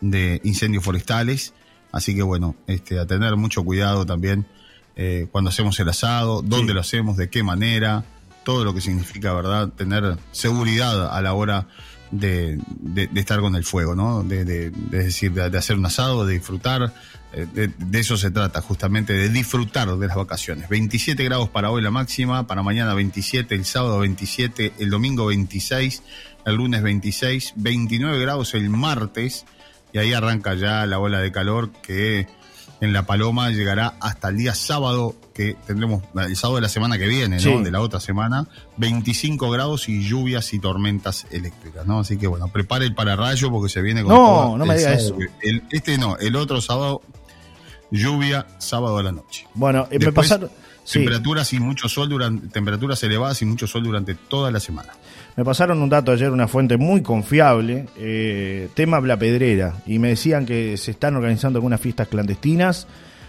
de 0.00 0.40
incendios 0.44 0.82
forestales. 0.84 1.52
Así 1.92 2.14
que 2.14 2.22
bueno, 2.22 2.56
este, 2.66 2.98
a 2.98 3.06
tener 3.06 3.36
mucho 3.36 3.62
cuidado 3.64 4.06
también 4.06 4.46
eh, 4.96 5.26
cuando 5.30 5.50
hacemos 5.50 5.78
el 5.80 5.88
asado, 5.90 6.42
dónde 6.42 6.68
Sí. 6.68 6.74
lo 6.74 6.80
hacemos, 6.80 7.16
de 7.16 7.28
qué 7.28 7.42
manera, 7.42 8.04
todo 8.44 8.64
lo 8.64 8.74
que 8.74 8.80
significa, 8.80 9.32
¿verdad? 9.32 9.68
Tener 9.68 10.16
seguridad 10.32 11.14
a 11.14 11.20
la 11.22 11.34
hora 11.34 11.68
de, 12.10 12.58
estar 13.14 13.40
con 13.40 13.56
el 13.56 13.64
fuego, 13.64 13.94
¿no? 13.94 14.22
De, 14.22 14.44
decir, 14.70 15.32
de, 15.32 15.58
hacer 15.58 15.76
un 15.76 15.86
asado, 15.86 16.26
de 16.26 16.34
disfrutar. 16.34 16.92
eh, 17.32 17.70
de 17.78 17.98
eso 17.98 18.16
se 18.16 18.30
trata, 18.30 18.60
justamente, 18.60 19.14
de 19.14 19.28
disfrutar 19.30 19.96
de 19.96 20.06
las 20.06 20.16
vacaciones. 20.16 20.68
27 20.68 21.24
grados 21.24 21.48
para 21.48 21.70
hoy 21.70 21.82
la 21.82 21.90
máxima, 21.90 22.46
para 22.46 22.62
mañana 22.62 22.94
27, 22.94 23.54
el 23.54 23.64
sábado 23.64 24.00
27, 24.00 24.74
el 24.78 24.90
domingo 24.90 25.26
26, 25.26 26.02
el 26.44 26.54
lunes 26.54 26.82
26, 26.82 27.54
29 27.56 28.20
grados 28.20 28.54
el 28.54 28.68
martes, 28.68 29.46
y 29.92 29.98
ahí 29.98 30.12
arranca 30.12 30.54
ya 30.54 30.86
la 30.86 30.98
ola 30.98 31.20
de 31.20 31.32
calor 31.32 31.72
que 31.82 32.26
en 32.82 32.92
La 32.92 33.06
Paloma 33.06 33.50
llegará 33.50 33.94
hasta 34.00 34.28
el 34.28 34.38
día 34.38 34.54
sábado, 34.56 35.14
que 35.32 35.56
tendremos 35.66 36.02
el 36.16 36.34
sábado 36.36 36.56
de 36.56 36.62
la 36.62 36.68
semana 36.68 36.98
que 36.98 37.06
viene. 37.06 37.38
De 37.38 37.70
la 37.70 37.80
otra 37.80 38.00
semana, 38.00 38.48
25 38.76 39.50
grados 39.50 39.88
y 39.88 40.02
lluvias 40.02 40.52
y 40.52 40.58
tormentas 40.58 41.26
eléctricas, 41.30 41.86
¿no? 41.86 42.00
Así 42.00 42.16
que 42.18 42.26
bueno, 42.26 42.48
prepare 42.48 42.84
el 42.84 42.92
pararrayo 42.94 43.50
porque 43.52 43.68
se 43.72 43.80
viene 43.82 44.02
con 44.02 44.10
No, 44.12 44.16
todo 44.16 44.58
no 44.58 44.66
me 44.66 44.76
diga 44.76 44.94
el- 45.42 45.62
este 45.70 45.96
no, 45.96 46.16
el 46.18 46.34
otro 46.34 46.60
sábado, 46.60 47.02
lluvia, 47.92 48.46
sábado 48.58 48.98
a 48.98 49.02
la 49.04 49.12
noche. 49.12 49.46
Bueno, 49.54 49.82
eh, 49.90 49.98
me 49.98 50.06
Después, 50.06 50.28
pasaron... 50.28 50.50
Sí. 50.84 50.98
Temperaturas 50.98 51.52
y 51.52 51.60
mucho 51.60 51.88
sol 51.88 52.08
durante, 52.08 52.48
temperaturas 52.48 53.00
elevadas 53.04 53.40
y 53.42 53.44
mucho 53.44 53.68
sol 53.68 53.84
durante 53.84 54.16
toda 54.16 54.50
la 54.50 54.58
semana. 54.58 54.92
Me 55.36 55.44
pasaron 55.44 55.80
un 55.80 55.88
dato 55.88 56.12
ayer, 56.12 56.30
una 56.30 56.46
fuente 56.46 56.76
muy 56.76 57.02
confiable, 57.02 57.86
eh, 57.96 58.68
tema 58.74 59.00
La 59.00 59.16
Pedrera, 59.16 59.74
y 59.86 59.98
me 59.98 60.08
decían 60.08 60.44
que 60.44 60.76
se 60.76 60.90
están 60.90 61.16
organizando 61.16 61.58
algunas 61.58 61.80
fiestas 61.80 62.08
clandestinas, 62.08 62.86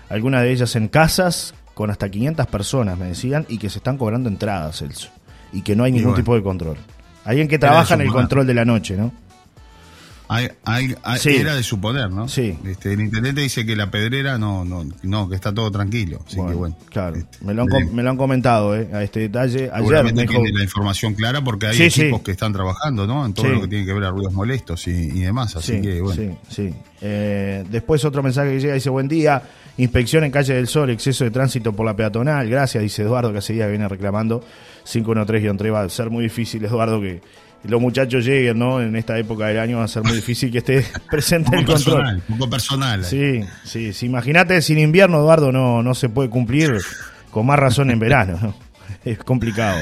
algunas 0.09 0.41
de 0.43 0.51
ellas 0.51 0.75
en 0.75 0.89
casas, 0.89 1.53
con 1.73 1.89
hasta 1.89 2.09
500 2.09 2.45
personas, 2.47 2.97
me 2.97 3.07
decían, 3.07 3.45
y 3.47 3.57
que 3.57 3.69
se 3.69 3.79
están 3.79 3.97
cobrando 3.97 4.27
entradas, 4.27 4.79
Celso, 4.79 5.09
y 5.53 5.61
que 5.61 5.75
no 5.75 5.85
hay 5.85 5.93
ningún 5.93 6.11
bueno. 6.11 6.23
tipo 6.23 6.35
de 6.35 6.43
control. 6.43 6.77
Alguien 7.23 7.47
que 7.47 7.57
trabaja 7.57 7.93
en 7.93 8.01
el 8.01 8.11
control 8.11 8.45
de 8.45 8.53
la 8.53 8.65
noche, 8.65 8.97
¿no? 8.97 9.13
Hay, 10.29 10.47
hay- 10.63 10.95
hay- 11.03 11.19
Sí. 11.19 11.36
Era 11.36 11.53
de 11.55 11.63
suponer, 11.63 12.09
¿no? 12.09 12.27
Sí. 12.27 12.57
Este, 12.65 12.93
el 12.93 13.01
intendente 13.01 13.41
dice 13.41 13.65
que 13.65 13.75
la 13.75 13.91
pedrera 13.91 14.38
no, 14.38 14.63
no, 14.65 14.86
no, 15.03 15.29
que 15.29 15.36
está 15.36 15.53
todo 15.53 15.69
tranquilo. 15.69 16.21
Así 16.25 16.36
que 16.38 16.41
bueno. 16.53 16.75
Claro, 16.89 17.17
este, 17.17 17.38
me 17.45 17.53
lo, 17.53 17.63
han, 17.63 17.93
me 17.95 18.01
lo 18.03 18.09
han 18.09 18.17
comentado, 18.17 18.75
¿eh? 18.75 18.88
A 18.93 19.03
este 19.03 19.19
detalle. 19.21 19.69
Ayer 19.71 20.03
me 20.03 20.13
tiene 20.13 20.51
la 20.53 20.63
información 20.63 21.13
clara 21.13 21.43
porque 21.43 21.67
hay 21.67 21.75
Sí, 21.75 21.83
equipos 22.01 22.19
sí. 22.19 22.23
que 22.25 22.31
están 22.31 22.53
trabajando, 22.53 23.05
¿no? 23.05 23.25
En 23.25 23.33
todo 23.33 23.47
lo 23.49 23.62
que 23.62 23.67
tiene 23.67 23.86
que 23.86 23.93
ver 23.93 24.05
a 24.05 24.09
ruidos 24.12 24.33
molestos 24.33 24.88
y, 24.88 24.91
y 24.91 25.19
demás. 25.21 25.55
Así 25.55 25.73
Sí, 25.75 25.81
que 25.81 26.01
bueno. 26.01 26.38
sí, 26.49 26.53
sí. 26.69 26.73
Eh, 27.01 27.65
después 27.69 28.03
otro 28.05 28.23
mensaje 28.23 28.51
que 28.51 28.59
llega 28.62 28.73
dice, 28.75 28.89
buen 28.89 29.09
día, 29.09 29.41
inspección 29.77 30.23
en 30.23 30.31
Calle 30.31 30.53
del 30.53 30.67
Sol, 30.67 30.89
exceso 30.89 31.25
de 31.25 31.31
tránsito 31.31 31.73
por 31.73 31.86
la 31.86 31.95
peatonal, 31.95 32.49
gracias, 32.49 32.81
dice 32.81 33.01
Eduardo, 33.01 33.31
que 33.33 33.39
hace 33.39 33.53
días 33.53 33.65
que 33.67 33.71
viene 33.71 33.89
reclamando 33.89 34.41
513-3, 34.86 35.73
va 35.73 35.81
a 35.81 35.89
ser 35.89 36.09
muy 36.09 36.23
difícil, 36.23 36.63
Eduardo, 36.63 37.01
que 37.01 37.21
los 37.63 37.80
muchachos 37.82 38.26
lleguen, 38.26 38.60
¿no? 38.60 38.82
En 38.82 38.95
esta 38.95 39.17
época 39.17 39.47
del 39.47 39.60
año 39.60 39.78
va 39.78 39.86
a 39.86 39.88
ser 39.88 40.04
muy 40.04 40.13
difícil 40.13 40.52
que 40.52 40.58
esté 40.60 40.86
presente 41.10 41.56
el 41.56 41.63
Poco 41.65 41.73
control. 41.76 41.95
personal, 42.04 42.21
poco 42.30 42.49
personal. 42.49 43.06
Sí, 43.06 43.41
sí, 43.63 43.93
sí. 43.93 44.06
Imagínate, 44.08 44.62
sin 44.62 44.80
invierno, 44.80 45.17
Eduardo, 45.19 45.52
no, 45.52 45.82
no 45.84 45.93
se 45.93 46.10
puede 46.10 46.30
cumplir 46.30 46.78
con 47.32 47.45
más 47.45 47.58
razón 47.60 47.89
en 47.91 47.99
verano, 47.99 48.38
¿no? 48.41 48.56
Es 49.06 49.17
complicado. 49.19 49.80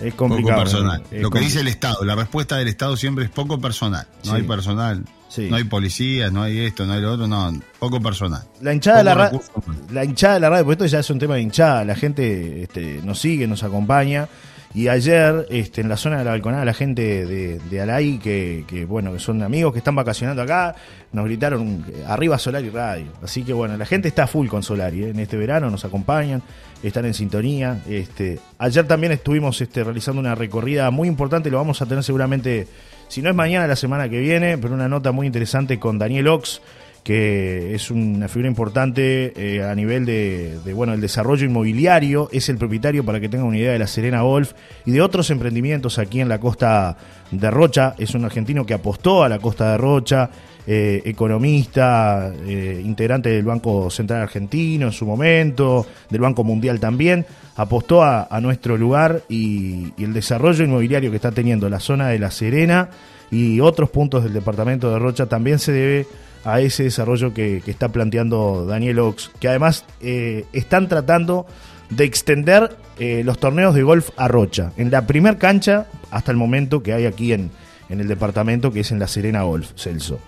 Es 0.00 0.12
Poco 0.14 0.28
complicado. 0.28 0.62
personal. 0.62 1.02
Es 1.10 1.22
Lo 1.22 1.30
que 1.30 1.38
dice 1.40 1.60
el 1.60 1.68
Estado, 1.68 2.04
la 2.04 2.14
respuesta 2.14 2.56
del 2.56 2.68
Estado 2.68 2.96
siempre 2.96 3.24
es 3.24 3.30
poco 3.30 3.58
personal. 3.60 4.06
No 4.24 4.30
Sí. 4.32 4.36
hay 4.38 4.42
personal, 4.42 5.04
Sí. 5.28 5.46
no 5.48 5.56
hay 5.56 5.64
policía, 5.64 6.30
no 6.30 6.42
hay 6.42 6.58
esto, 6.60 6.84
no 6.84 6.92
hay 6.94 7.00
lo 7.00 7.12
otro, 7.12 7.26
no, 7.28 7.52
poco 7.78 8.00
personal. 8.00 8.42
La 8.60 8.74
hinchada 8.74 8.98
de 8.98 9.04
la 9.04 9.12
Poco 9.12 9.22
radio, 9.24 9.38
recursos. 9.38 9.92
la 9.92 10.04
hinchada 10.04 10.34
de 10.34 10.40
la 10.40 10.50
radio, 10.50 10.64
porque 10.64 10.84
esto 10.84 10.86
ya 10.96 10.98
es 11.00 11.08
un 11.10 11.18
tema 11.18 11.34
de 11.36 11.40
hinchada, 11.42 11.84
la 11.84 11.94
gente 11.94 12.62
este, 12.64 13.00
nos 13.04 13.18
sigue, 13.20 13.46
nos 13.46 13.62
acompaña. 13.62 14.28
Y 14.74 14.88
ayer, 14.88 15.46
este, 15.50 15.82
en 15.82 15.88
la 15.90 15.98
zona 15.98 16.18
de 16.18 16.24
la 16.24 16.30
balconada, 16.30 16.64
la 16.64 16.72
gente 16.72 17.26
de, 17.26 17.58
de 17.58 17.80
Alay, 17.80 18.18
que, 18.18 18.64
que, 18.66 18.86
bueno, 18.86 19.12
que 19.12 19.18
son 19.18 19.42
amigos 19.42 19.72
que 19.72 19.78
están 19.78 19.94
vacacionando 19.94 20.40
acá, 20.40 20.74
nos 21.12 21.26
gritaron 21.26 21.84
eh, 21.88 22.04
arriba 22.06 22.38
Solari 22.38 22.70
Radio. 22.70 23.06
Así 23.22 23.42
que 23.42 23.52
bueno, 23.52 23.76
la 23.76 23.84
gente 23.84 24.08
está 24.08 24.26
full 24.26 24.48
con 24.48 24.62
Solari, 24.62 25.04
¿eh? 25.04 25.10
en 25.10 25.20
este 25.20 25.36
verano 25.36 25.70
nos 25.70 25.84
acompañan, 25.84 26.42
están 26.82 27.04
en 27.04 27.12
sintonía. 27.12 27.82
Este, 27.86 28.40
ayer 28.58 28.86
también 28.86 29.12
estuvimos 29.12 29.60
este, 29.60 29.84
realizando 29.84 30.20
una 30.20 30.34
recorrida 30.34 30.90
muy 30.90 31.06
importante, 31.06 31.50
lo 31.50 31.58
vamos 31.58 31.82
a 31.82 31.86
tener 31.86 32.02
seguramente, 32.02 32.66
si 33.08 33.20
no 33.20 33.28
es 33.28 33.36
mañana, 33.36 33.66
la 33.66 33.76
semana 33.76 34.08
que 34.08 34.20
viene, 34.20 34.56
pero 34.56 34.72
una 34.72 34.88
nota 34.88 35.12
muy 35.12 35.26
interesante 35.26 35.78
con 35.78 35.98
Daniel 35.98 36.28
Ox 36.28 36.62
que 37.02 37.74
es 37.74 37.90
una 37.90 38.28
figura 38.28 38.48
importante 38.48 39.32
eh, 39.36 39.64
a 39.64 39.74
nivel 39.74 40.06
de, 40.06 40.58
bueno 40.72 40.92
el 40.92 41.00
desarrollo 41.00 41.44
inmobiliario, 41.46 42.28
es 42.32 42.48
el 42.48 42.58
propietario 42.58 43.04
para 43.04 43.18
que 43.18 43.28
tengan 43.28 43.48
una 43.48 43.58
idea 43.58 43.72
de 43.72 43.78
la 43.78 43.88
Serena 43.88 44.22
Golf 44.22 44.52
y 44.86 44.92
de 44.92 45.02
otros 45.02 45.30
emprendimientos 45.30 45.98
aquí 45.98 46.20
en 46.20 46.28
la 46.28 46.38
costa 46.38 46.96
de 47.30 47.50
Rocha, 47.50 47.94
es 47.98 48.14
un 48.14 48.24
argentino 48.24 48.64
que 48.64 48.74
apostó 48.74 49.24
a 49.24 49.28
la 49.28 49.38
costa 49.38 49.72
de 49.72 49.78
Rocha, 49.78 50.30
eh, 50.64 51.02
economista, 51.04 52.32
eh, 52.46 52.80
integrante 52.84 53.30
del 53.30 53.44
Banco 53.44 53.90
Central 53.90 54.22
Argentino 54.22 54.86
en 54.86 54.92
su 54.92 55.04
momento, 55.04 55.84
del 56.08 56.20
Banco 56.20 56.44
Mundial 56.44 56.78
también, 56.78 57.26
apostó 57.56 58.04
a, 58.04 58.28
nuestro 58.40 58.76
lugar 58.76 59.22
y 59.28 59.92
el 60.02 60.12
desarrollo 60.12 60.64
inmobiliario 60.64 61.10
que 61.10 61.16
está 61.16 61.32
teniendo 61.32 61.68
la 61.68 61.80
zona 61.80 62.08
de 62.08 62.18
La 62.18 62.30
Serena 62.30 62.90
y 63.30 63.60
otros 63.60 63.90
puntos 63.90 64.22
del 64.22 64.32
departamento 64.34 64.92
de 64.92 64.98
Rocha 64.98 65.26
también 65.26 65.58
se 65.58 65.72
debe 65.72 66.06
a 66.44 66.60
ese 66.60 66.84
desarrollo 66.84 67.32
que, 67.32 67.62
está 67.66 67.90
planteando 67.90 68.66
Daniel 68.66 68.98
Ox, 69.00 69.30
que 69.40 69.48
además 69.48 69.84
eh, 70.00 70.44
están 70.52 70.88
tratando 70.88 71.46
de 71.90 72.04
extender 72.04 72.76
eh, 72.98 73.22
los 73.24 73.38
torneos 73.38 73.74
de 73.74 73.82
golf 73.82 74.10
a 74.16 74.28
Rocha, 74.28 74.72
en 74.76 74.90
la 74.90 75.06
primer 75.06 75.38
cancha 75.38 75.86
hasta 76.10 76.30
el 76.30 76.36
momento 76.36 76.82
que 76.82 76.92
hay 76.92 77.06
aquí 77.06 77.32
en, 77.32 77.50
en 77.88 78.00
el 78.00 78.08
departamento, 78.08 78.72
que 78.72 78.80
es 78.80 78.90
en 78.90 78.98
la 78.98 79.08
Serena 79.08 79.42
Golf, 79.42 79.72
Celso. 79.76 80.20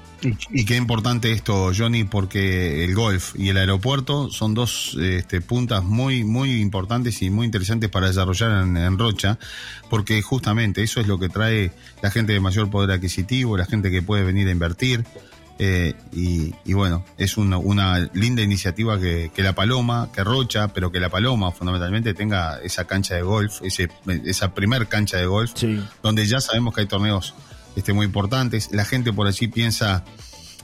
Y, 0.50 0.64
qué 0.64 0.76
importante 0.76 1.32
esto, 1.32 1.72
Johnny, 1.76 2.04
porque 2.04 2.84
el 2.84 2.94
golf 2.94 3.34
y 3.36 3.50
el 3.50 3.58
aeropuerto 3.58 4.30
son 4.30 4.54
dos 4.54 4.96
este, 4.98 5.40
puntas 5.40 5.84
muy, 5.84 6.24
muy 6.24 6.60
importantes 6.60 7.20
y 7.20 7.28
muy 7.28 7.44
interesantes 7.44 7.90
para 7.90 8.06
desarrollar 8.06 8.62
en, 8.62 8.98
Rocha, 8.98 9.38
porque 9.90 10.22
justamente 10.22 10.82
eso 10.82 11.00
es 11.00 11.06
lo 11.08 11.18
que 11.18 11.28
trae 11.28 11.72
la 12.02 12.10
gente 12.10 12.32
de 12.32 12.40
mayor 12.40 12.70
poder 12.70 12.90
adquisitivo, 12.90 13.56
la 13.56 13.66
gente 13.66 13.90
que 13.90 14.02
puede 14.02 14.24
venir 14.24 14.48
a 14.48 14.52
invertir. 14.52 15.04
Eh, 15.58 15.94
y, 16.12 16.52
y, 16.64 16.72
bueno, 16.72 17.04
es 17.16 17.36
una, 17.36 17.58
una 17.58 18.00
linda 18.12 18.42
iniciativa 18.42 18.98
que, 18.98 19.30
que, 19.32 19.42
La 19.42 19.54
Paloma, 19.54 20.10
que 20.12 20.24
Rocha, 20.24 20.68
pero 20.68 20.90
que 20.90 20.98
La 20.98 21.10
Paloma 21.10 21.52
fundamentalmente 21.52 22.12
tenga 22.12 22.58
esa 22.62 22.86
cancha 22.86 23.14
de 23.14 23.22
golf, 23.22 23.60
ese, 23.62 23.88
esa 24.24 24.52
primer 24.52 24.88
cancha 24.88 25.16
de 25.18 25.26
golf, 25.26 25.52
sí. 25.54 25.80
donde 26.02 26.26
ya 26.26 26.40
sabemos 26.40 26.74
que 26.74 26.80
hay 26.80 26.86
torneos 26.88 27.34
este, 27.76 27.92
muy 27.92 28.06
importantes. 28.06 28.70
La 28.72 28.84
gente 28.84 29.12
por 29.12 29.28
allí 29.28 29.46
piensa, 29.46 30.04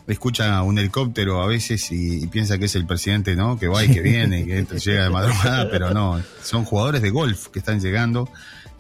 escucha 0.09 0.61
un 0.63 0.77
helicóptero 0.77 1.41
a 1.41 1.47
veces 1.47 1.93
y, 1.93 2.25
y 2.25 2.27
piensa 2.27 2.59
que 2.59 2.65
es 2.65 2.75
el 2.75 2.85
presidente, 2.85 3.37
¿no? 3.37 3.61
Que 3.61 3.69
va 3.69 3.85
y 3.85 3.93
que 3.93 4.01
viene, 4.01 4.45
que 4.45 4.65
llega 4.85 5.05
de 5.05 5.11
madrugada, 5.11 5.71
pero 5.71 5.95
no, 5.95 6.21
son 6.43 6.65
jugadores 6.65 7.01
de 7.01 7.11
golf 7.11 7.47
que 7.49 7.61
están 7.61 7.81
llegando. 7.81 8.29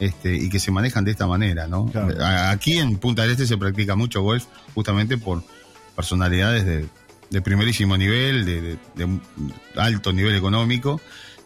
Este, 0.01 0.35
y 0.35 0.49
que 0.49 0.59
se 0.59 0.71
manejan 0.71 1.05
de 1.05 1.11
esta 1.11 1.27
manera, 1.27 1.67
¿no? 1.67 1.85
Claro. 1.85 2.15
Aquí 2.49 2.79
en 2.79 2.97
Punta 2.97 3.21
del 3.21 3.33
Este 3.33 3.47
se 3.47 3.59
practica 3.59 3.97
mucho 3.97 4.23
golf 4.23 4.47
justamente 4.75 5.19
por 5.19 5.45
personalidades 6.01 6.65
de, 6.65 6.87
de 7.29 7.43
primerísimo 7.43 7.95
nivel, 7.99 8.47
de, 8.47 8.61
de, 8.63 8.79
de, 8.95 9.21
alto 9.77 10.15
nivel 10.15 10.35
económico, 10.35 10.99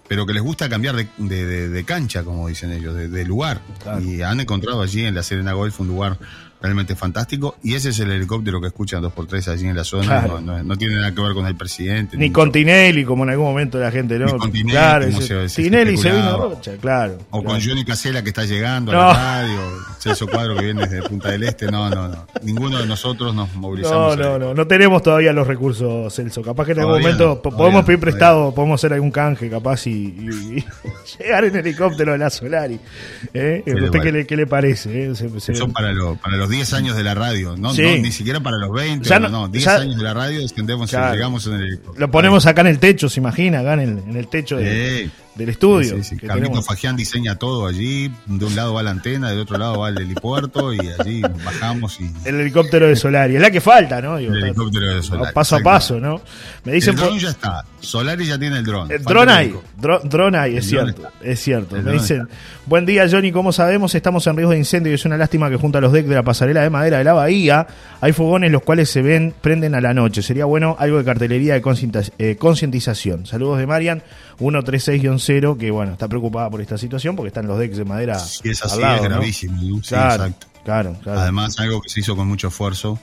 pero 0.06 0.26
que 0.26 0.32
les 0.32 0.42
gusta 0.42 0.68
cambiar 0.68 0.94
de, 0.94 1.68
de 1.68 1.84
cancha, 1.84 2.22
como 2.22 2.46
dicen 2.46 2.70
ellos, 2.70 2.94
de, 2.94 3.24
lugar. 3.24 3.60
Claro. 3.82 4.00
Y 4.00 4.22
han 4.22 4.38
encontrado 4.38 4.80
allí 4.80 5.04
en 5.04 5.14
la 5.16 5.24
Serena 5.24 5.54
Golf 5.54 5.80
un 5.80 5.88
lugar 5.88 6.18
realmente 6.64 6.96
fantástico. 6.96 7.56
Y 7.62 7.74
ese 7.74 7.90
es 7.90 7.98
el 8.00 8.10
helicóptero 8.10 8.58
que 8.60 8.68
escuchan 8.68 9.02
dos 9.02 9.12
por 9.12 9.26
tres 9.26 9.46
allí 9.48 9.66
en 9.68 9.76
la 9.76 9.84
zona. 9.84 10.06
Claro. 10.06 10.40
No, 10.40 10.56
no, 10.56 10.62
no, 10.64 10.76
tiene 10.76 10.94
nada 10.96 11.14
que 11.14 11.20
ver 11.20 11.34
con 11.34 11.46
el 11.46 11.54
presidente. 11.56 12.16
Ni, 12.16 12.24
ni 12.28 12.32
con 12.32 12.50
Tinelli, 12.50 13.04
como 13.04 13.24
en 13.24 13.30
algún 13.30 13.46
momento 13.46 13.78
la 13.78 13.90
gente, 13.90 14.18
¿no? 14.18 14.26
Ni 14.26 14.32
con 14.38 14.50
Tinelli, 14.50 14.70
claro, 14.72 15.04
ese, 15.04 15.22
se- 15.22 15.48
se 15.50 15.62
Tinelli 15.62 15.96
se 15.98 16.10
vino 16.10 16.28
a. 16.30 16.36
Rocha, 16.38 16.72
claro. 16.80 17.18
O 17.30 17.42
claro. 17.42 17.44
con 17.58 17.60
Johnny 17.68 17.84
Casella 17.84 18.22
que 18.22 18.30
está 18.30 18.44
llegando 18.44 18.92
No. 18.92 19.02
a 19.10 19.12
la 19.12 19.42
radio, 19.42 19.60
Celso 19.98 20.26
Cuadro 20.26 20.56
que 20.56 20.64
viene 20.64 20.86
desde 20.86 21.02
Punta 21.08 21.30
del 21.30 21.42
Este. 21.44 21.70
No, 21.70 21.90
no, 21.90 22.08
no. 22.08 22.26
Ninguno 22.42 22.78
de 22.78 22.86
nosotros 22.86 23.34
nos 23.34 23.52
No, 23.54 23.60
movilizamos. 23.60 24.16
no, 24.16 24.32
ahí. 24.34 24.38
no, 24.40 24.54
no 24.54 24.66
tenemos 24.66 25.02
todavía 25.02 25.32
los 25.32 25.46
recursos, 25.46 26.14
Celso. 26.14 26.40
Capaz 26.42 26.64
que 26.66 26.72
en 26.72 26.78
algún 26.80 26.92
Todavía 26.94 27.08
momento 27.08 27.26
no, 27.28 27.36
todavía 27.36 27.58
podemos 27.58 27.82
no, 27.82 27.86
pedir 27.86 27.98
todavía 28.00 28.18
prestado, 28.18 28.54
podemos 28.54 28.80
hacer 28.80 28.92
algún 28.94 29.10
canje 29.10 29.50
capaz 29.50 29.86
y, 29.86 29.90
y- 29.90 30.58
y 30.58 30.64
llegar 31.22 31.44
en 31.44 31.56
helicóptero 31.56 32.12
de 32.12 32.18
la 32.18 32.30
Solari. 32.30 32.80
¿Eh? 33.34 33.62
¿Usted 33.66 34.00
qué, 34.00 34.12
le, 34.12 34.26
qué 34.26 34.36
le 34.36 34.46
parece? 34.46 35.10
eh? 35.10 35.14
Se- 35.14 35.52
Eso 35.52 35.68
para, 35.68 35.92
lo- 35.92 36.16
para 36.16 36.36
los 36.36 36.48
10 36.54 36.72
años 36.72 36.96
de 36.96 37.02
la 37.02 37.14
radio, 37.14 37.56
no, 37.58 37.74
Sí. 37.74 37.82
no, 37.82 37.96
ni 37.98 38.12
siquiera 38.12 38.40
para 38.40 38.56
los 38.58 38.72
20, 38.72 39.08
Ya 39.08 39.18
no, 39.18 39.28
no- 39.28 39.40
no, 39.42 39.48
10 39.48 39.64
ya- 39.64 39.76
años 39.76 39.96
de 39.96 40.02
la 40.02 40.14
radio 40.14 40.40
descendemos 40.40 40.90
Claro. 40.90 41.14
llegamos 41.14 41.46
en 41.46 41.54
el. 41.54 41.80
Lo 41.96 42.10
ponemos 42.10 42.46
acá 42.46 42.60
en 42.62 42.68
el 42.68 42.78
techo, 42.78 43.08
se 43.08 43.20
imagina, 43.20 43.60
acá 43.60 43.74
en 43.74 43.80
el, 43.80 43.88
en 43.98 44.16
el 44.16 44.28
techo 44.28 44.56
de- 44.56 45.04
Sí. 45.04 45.10
Del 45.34 45.48
estudio. 45.48 45.96
Sí, 45.96 46.04
sí, 46.04 46.16
tenemos. 46.16 46.64
Fagián 46.64 46.96
diseña 46.96 47.36
todo 47.36 47.66
allí, 47.66 48.10
de 48.26 48.44
un 48.44 48.54
lado 48.54 48.74
va 48.74 48.82
la 48.82 48.90
antena, 48.90 49.30
del 49.30 49.40
otro 49.40 49.58
lado 49.58 49.80
va 49.80 49.88
el 49.88 49.98
helipuerto 49.98 50.72
y 50.72 50.80
allí 50.98 51.22
bajamos 51.44 52.00
y 52.00 52.10
El 52.24 52.40
helicóptero 52.40 52.86
de 52.86 52.96
Solari. 52.96 53.36
Es 53.36 53.42
la 53.42 53.50
que 53.50 53.60
falta, 53.60 54.00
¿no? 54.00 54.16
Digo, 54.16 54.32
el 54.32 54.44
helicóptero 54.44 54.94
de 54.94 55.02
Solari. 55.02 55.34
paso 55.34 55.56
a 55.56 55.60
paso, 55.60 56.00
¿no? 56.00 56.20
Me 56.64 56.72
dicen 56.72 56.94
el 56.94 57.00
dron 57.00 57.18
ya 57.18 57.30
está, 57.30 57.64
Solari 57.80 58.26
ya 58.26 58.38
tiene 58.38 58.58
el 58.58 58.64
dron. 58.64 58.90
El 58.90 59.02
dron 59.02 59.28
hay, 59.28 59.54
dron 60.04 60.34
hay, 60.34 60.56
es 60.56 60.68
cierto, 60.68 61.02
es 61.22 61.40
cierto. 61.40 61.76
Me 61.76 61.92
dicen, 61.92 62.28
buen 62.66 62.86
día 62.86 63.06
Johnny, 63.10 63.32
como 63.32 63.52
sabemos 63.52 63.94
estamos 63.94 64.26
en 64.26 64.36
riesgo 64.36 64.52
de 64.52 64.58
incendio 64.58 64.92
y 64.92 64.94
es 64.94 65.04
una 65.04 65.16
lástima 65.16 65.50
que 65.50 65.56
junto 65.56 65.78
a 65.78 65.80
los 65.80 65.92
decks 65.92 66.08
de 66.08 66.14
la 66.14 66.22
pasarela 66.22 66.62
de 66.62 66.70
madera 66.70 66.98
de 66.98 67.04
la 67.04 67.12
bahía 67.12 67.66
hay 68.00 68.12
fogones 68.12 68.50
los 68.50 68.62
cuales 68.62 68.90
se 68.90 69.02
ven, 69.02 69.34
prenden 69.40 69.74
a 69.74 69.80
la 69.80 69.94
noche. 69.94 70.22
Sería 70.22 70.44
bueno 70.44 70.76
algo 70.78 70.98
de 70.98 71.04
cartelería 71.04 71.54
de 71.54 71.62
eh, 72.18 72.36
concientización. 72.36 73.26
Saludos 73.26 73.58
de 73.58 73.66
Marian, 73.66 74.02
136-0, 74.38 75.56
que 75.58 75.70
bueno, 75.70 75.92
está 75.92 76.08
preocupada 76.08 76.50
por 76.50 76.60
esta 76.60 76.78
situación 76.78 77.16
porque 77.16 77.28
están 77.28 77.46
los 77.46 77.58
decks 77.58 77.76
de 77.76 77.84
madera 77.84 78.18
Si 78.18 78.48
es 78.48 78.62
así, 78.64 78.74
al 78.74 78.80
lado, 78.80 78.96
es 78.96 79.02
gravísimo. 79.10 79.60
¿no? 79.62 79.82
Sí, 79.82 79.88
Claro, 79.90 80.24
exacto. 80.24 80.46
claro, 80.64 80.96
claro. 81.02 81.20
Además, 81.20 81.58
algo 81.58 81.80
que 81.80 81.88
se 81.88 82.00
hizo 82.00 82.16
con 82.16 82.28
mucho 82.28 82.48
esfuerzo 82.48 82.98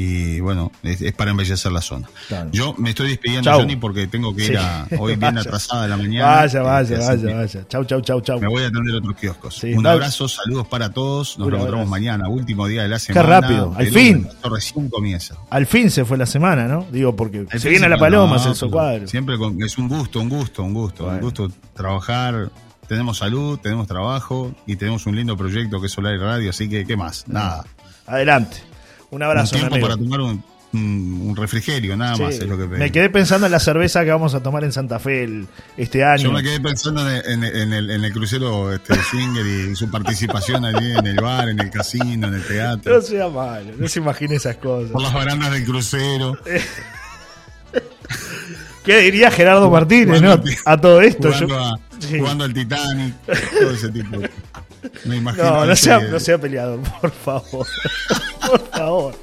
y 0.00 0.38
bueno, 0.38 0.70
es, 0.84 1.02
es 1.02 1.12
para 1.12 1.32
embellecer 1.32 1.72
la 1.72 1.80
zona. 1.80 2.08
Claro. 2.28 2.50
Yo 2.52 2.72
me 2.78 2.90
estoy 2.90 3.08
despidiendo, 3.08 3.50
Chau. 3.50 3.58
Johnny, 3.60 3.74
porque 3.74 4.06
tengo 4.06 4.32
que 4.34 4.44
ir 4.44 4.50
Sí. 4.50 4.56
a, 4.56 4.86
hoy 4.98 5.16
bien 5.16 5.36
atrasada 5.36 5.82
de 5.82 5.88
la 5.88 5.96
mañana. 5.96 6.26
Vaya, 6.26 6.62
vaya, 6.62 6.96
Así 6.98 7.24
vaya, 7.24 7.36
vaya. 7.36 7.68
Chau, 7.68 7.84
chau, 7.84 8.00
chau, 8.00 8.20
chau. 8.20 8.40
Me 8.40 8.46
voy 8.46 8.62
a 8.62 8.68
atender 8.68 8.94
otros 8.94 9.16
kioscos. 9.16 9.56
Sí, 9.56 9.74
Un 9.74 9.84
abrazo, 9.86 10.28
saludos 10.28 10.68
para 10.68 10.90
todos. 10.92 11.36
Nos 11.38 11.52
abrazo. 11.52 11.84
mañana, 11.86 12.28
último 12.28 12.68
día 12.68 12.82
de 12.82 12.88
la 12.88 12.98
semana. 13.00 13.40
rápido, 13.40 13.74
al 13.76 13.86
fin. 13.88 14.28
recién 14.44 14.88
comienza. 14.88 15.34
Al 15.50 15.66
fin 15.66 15.90
se 15.90 16.04
fue 16.04 16.16
la 16.16 16.26
semana, 16.26 16.68
¿no? 16.68 16.86
Digo, 16.92 17.16
porque 17.16 17.44
Al 17.50 17.58
se 17.60 17.68
viene 17.68 17.86
se- 17.86 17.90
la 17.90 17.98
paloma, 17.98 18.36
no, 18.36 18.42
Celso 18.42 18.70
Cuadro. 18.70 19.08
Siempre 19.08 19.36
con- 19.36 19.60
es 19.60 19.76
un 19.78 19.88
gusto, 19.88 20.20
un 20.20 20.28
gusto, 20.28 20.62
un 20.62 20.74
gusto. 20.74 21.02
Bueno. 21.04 21.18
Un 21.18 21.24
gusto 21.24 21.50
trabajar. 21.74 22.50
Tenemos 22.86 23.18
salud, 23.18 23.58
tenemos 23.58 23.86
trabajo 23.86 24.54
y 24.66 24.76
tenemos 24.76 25.04
un 25.06 25.16
lindo 25.16 25.36
proyecto 25.36 25.80
que 25.80 25.86
es 25.88 25.92
Solar 25.92 26.14
y 26.14 26.18
Radio. 26.18 26.50
Así 26.50 26.68
que, 26.68 26.86
¿qué 26.86 26.96
más? 26.96 27.26
Nada. 27.28 27.64
Adelante. 28.06 28.58
Un 29.10 29.22
abrazo, 29.22 29.56
un 29.56 29.60
tiempo 29.68 29.80
para 29.80 29.96
tomar 29.96 30.20
un, 30.20 31.34
refrigerio, 31.34 31.96
nada 31.96 32.14
Sí. 32.16 32.22
más 32.22 32.34
es 32.34 32.46
lo 32.46 32.58
que 32.58 32.64
pedí. 32.66 32.78
Me 32.78 32.92
quedé 32.92 33.08
pensando 33.08 33.46
en 33.46 33.52
la 33.52 33.58
cerveza 33.58 34.04
que 34.04 34.10
vamos 34.10 34.34
a 34.34 34.42
tomar 34.42 34.64
en 34.64 34.72
Santa 34.72 34.98
Fe 34.98 35.24
el- 35.24 35.46
este 35.78 36.04
año. 36.04 36.24
Yo 36.24 36.32
me 36.32 36.42
quedé 36.42 36.60
pensando 36.60 37.08
en 37.08 37.14
el, 37.16 37.24
en 37.26 37.44
el- 37.44 37.56
en 37.62 37.72
el- 37.72 37.90
en 37.90 38.04
el 38.04 38.12
crucero 38.12 38.70
este, 38.74 38.94
Swinger 39.02 39.46
y 39.46 39.74
su 39.76 39.90
participación 39.90 40.64
allí 40.66 40.92
en 40.92 41.06
el 41.06 41.16
bar, 41.16 41.48
en 41.48 41.58
el 41.60 41.70
casino, 41.70 42.26
en 42.28 42.34
el 42.34 42.44
teatro, 42.46 42.96
No 42.96 43.00
sea 43.00 43.28
malo, 43.28 43.72
no 43.78 43.88
se 43.88 43.98
imagine 44.00 44.34
esas 44.36 44.56
cosas. 44.56 44.90
por 44.90 45.00
las 45.02 45.14
barandas 45.14 45.52
del 45.52 45.64
crucero. 45.64 46.36
¿Qué 48.84 48.98
diría 49.00 49.30
Gerardo 49.30 49.70
Martínez, 49.70 50.22
no? 50.22 50.40
A 50.64 50.76
todo 50.78 51.00
esto. 51.02 51.28
jugando, 51.32 51.48
yo- 51.48 51.60
a- 51.64 51.78
Sí. 51.98 52.18
jugando 52.18 52.44
al 52.44 52.54
Titanic, 52.54 53.14
todo 53.60 53.70
ese 53.72 53.88
tipo. 53.90 54.18
Me 55.04 55.16
imagino. 55.16 55.44
No, 55.44 55.66
no 55.66 55.72
ese- 55.72 55.84
sea, 55.84 55.98
no 56.00 56.20
sea 56.20 56.38
peleador, 56.38 56.80
por 57.00 57.10
favor. 57.10 57.66
por 58.46 58.70
favor. 58.70 59.14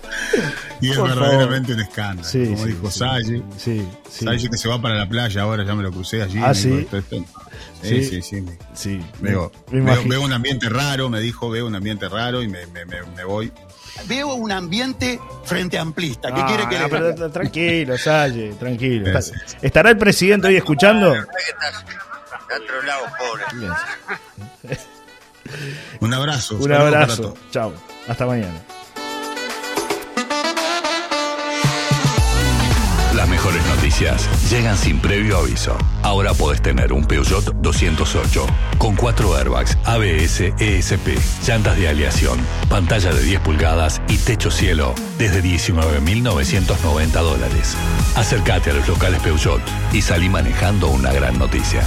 y 0.82 0.92
es 0.92 0.98
por 0.98 1.10
verdaderamente 1.10 1.74
un 1.74 1.80
escándalo. 1.82 2.28
Sí, 2.28 2.46
como 2.46 2.58
sí, 2.58 2.68
dijo 2.68 2.92
sí. 2.92 3.00
Salle. 3.00 3.44
Sí, 3.58 3.88
sí. 4.10 4.26
Salle 4.26 4.50
que 4.50 4.58
se 4.58 4.68
va 4.70 4.82
para 4.82 4.96
la 4.96 5.08
playa 5.10 5.42
ahora, 5.42 5.64
ya 5.64 5.74
me 5.76 5.84
lo 5.84 5.92
crucé 5.92 6.22
allí. 6.22 6.40
Ah, 6.44 6.54
¿sí? 6.54 6.70
dijo, 6.70 6.80
esto- 6.98 6.98
esto- 6.98 7.26
Sí, 7.82 8.04
Sí. 8.04 8.10
sí, 8.10 8.22
sí. 8.22 8.42
me- 8.42 8.58
sí. 8.74 9.00
Veo, 9.20 9.52
me 9.70 9.80
veo, 9.80 9.82
imagino. 9.94 10.10
veo 10.10 10.22
un 10.24 10.34
ambiente 10.34 10.70
raro, 10.70 11.08
me 11.10 11.20
dijo, 11.20 11.50
veo 11.50 11.68
un 11.68 11.76
ambiente 11.76 12.10
raro 12.10 12.42
y 12.42 12.48
me, 12.48 12.66
me, 12.68 12.84
me, 12.86 13.02
me 13.16 13.24
voy. 13.24 13.52
Veo 14.08 14.34
un 14.34 14.52
ambiente 14.52 15.20
frente 15.46 15.78
amplista. 15.78 16.34
¿Qué 16.34 16.42
Ah, 16.42 16.46
quiere 16.48 16.68
que 16.68 16.76
no, 16.78 16.84
le 16.86 16.90
pero 16.90 17.14
diga? 17.14 17.30
Tranquilo, 17.30 17.98
Salle, 17.98 18.54
tranquilo. 18.60 19.06
Sí, 19.06 19.10
Está- 19.10 19.22
sí, 19.22 19.32
¿Estará 19.62 19.90
el 19.92 19.98
presidente 19.98 20.48
hoy 20.48 20.56
escuchando? 20.58 21.12
De 21.12 21.20
otro 21.20 22.82
lado, 22.86 23.06
pobre. 23.20 24.76
Un 26.00 26.14
abrazo. 26.14 26.58
Un 26.58 26.72
abrazo. 26.72 27.22
todos. 27.22 27.40
Chao. 27.52 27.74
Hasta 28.08 28.26
mañana. 28.26 28.62
Las 33.16 33.30
mejores 33.30 33.66
noticias 33.66 34.52
llegan 34.52 34.78
sin 34.78 35.00
previo 35.00 35.38
aviso. 35.38 35.76
Ahora 36.04 36.34
podés 36.34 36.62
tener 36.62 36.94
un 36.94 37.06
Peugeot 37.06 37.44
208 37.56 38.46
con 38.78 38.96
4 38.96 39.36
airbags, 39.38 39.78
ABS, 39.86 40.54
ESP, 40.60 41.18
llantas 41.48 41.78
de 41.78 41.88
aleación, 41.88 42.38
pantalla 42.70 43.14
de 43.14 43.24
10 43.24 43.40
pulgadas 43.40 44.02
y 44.10 44.18
techo 44.18 44.52
cielo 44.52 44.94
desde 45.18 45.42
19.990 45.42 47.10
dólares. 47.12 47.76
Acércate 48.16 48.70
a 48.72 48.74
los 48.74 48.88
locales 48.88 49.20
Peugeot 49.22 49.62
y 49.94 50.02
salí 50.02 50.30
manejando 50.30 50.90
una 50.90 51.12
gran 51.12 51.40
noticia. 51.40 51.82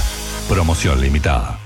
Promoción 0.48 1.00
limitada. 1.00 1.56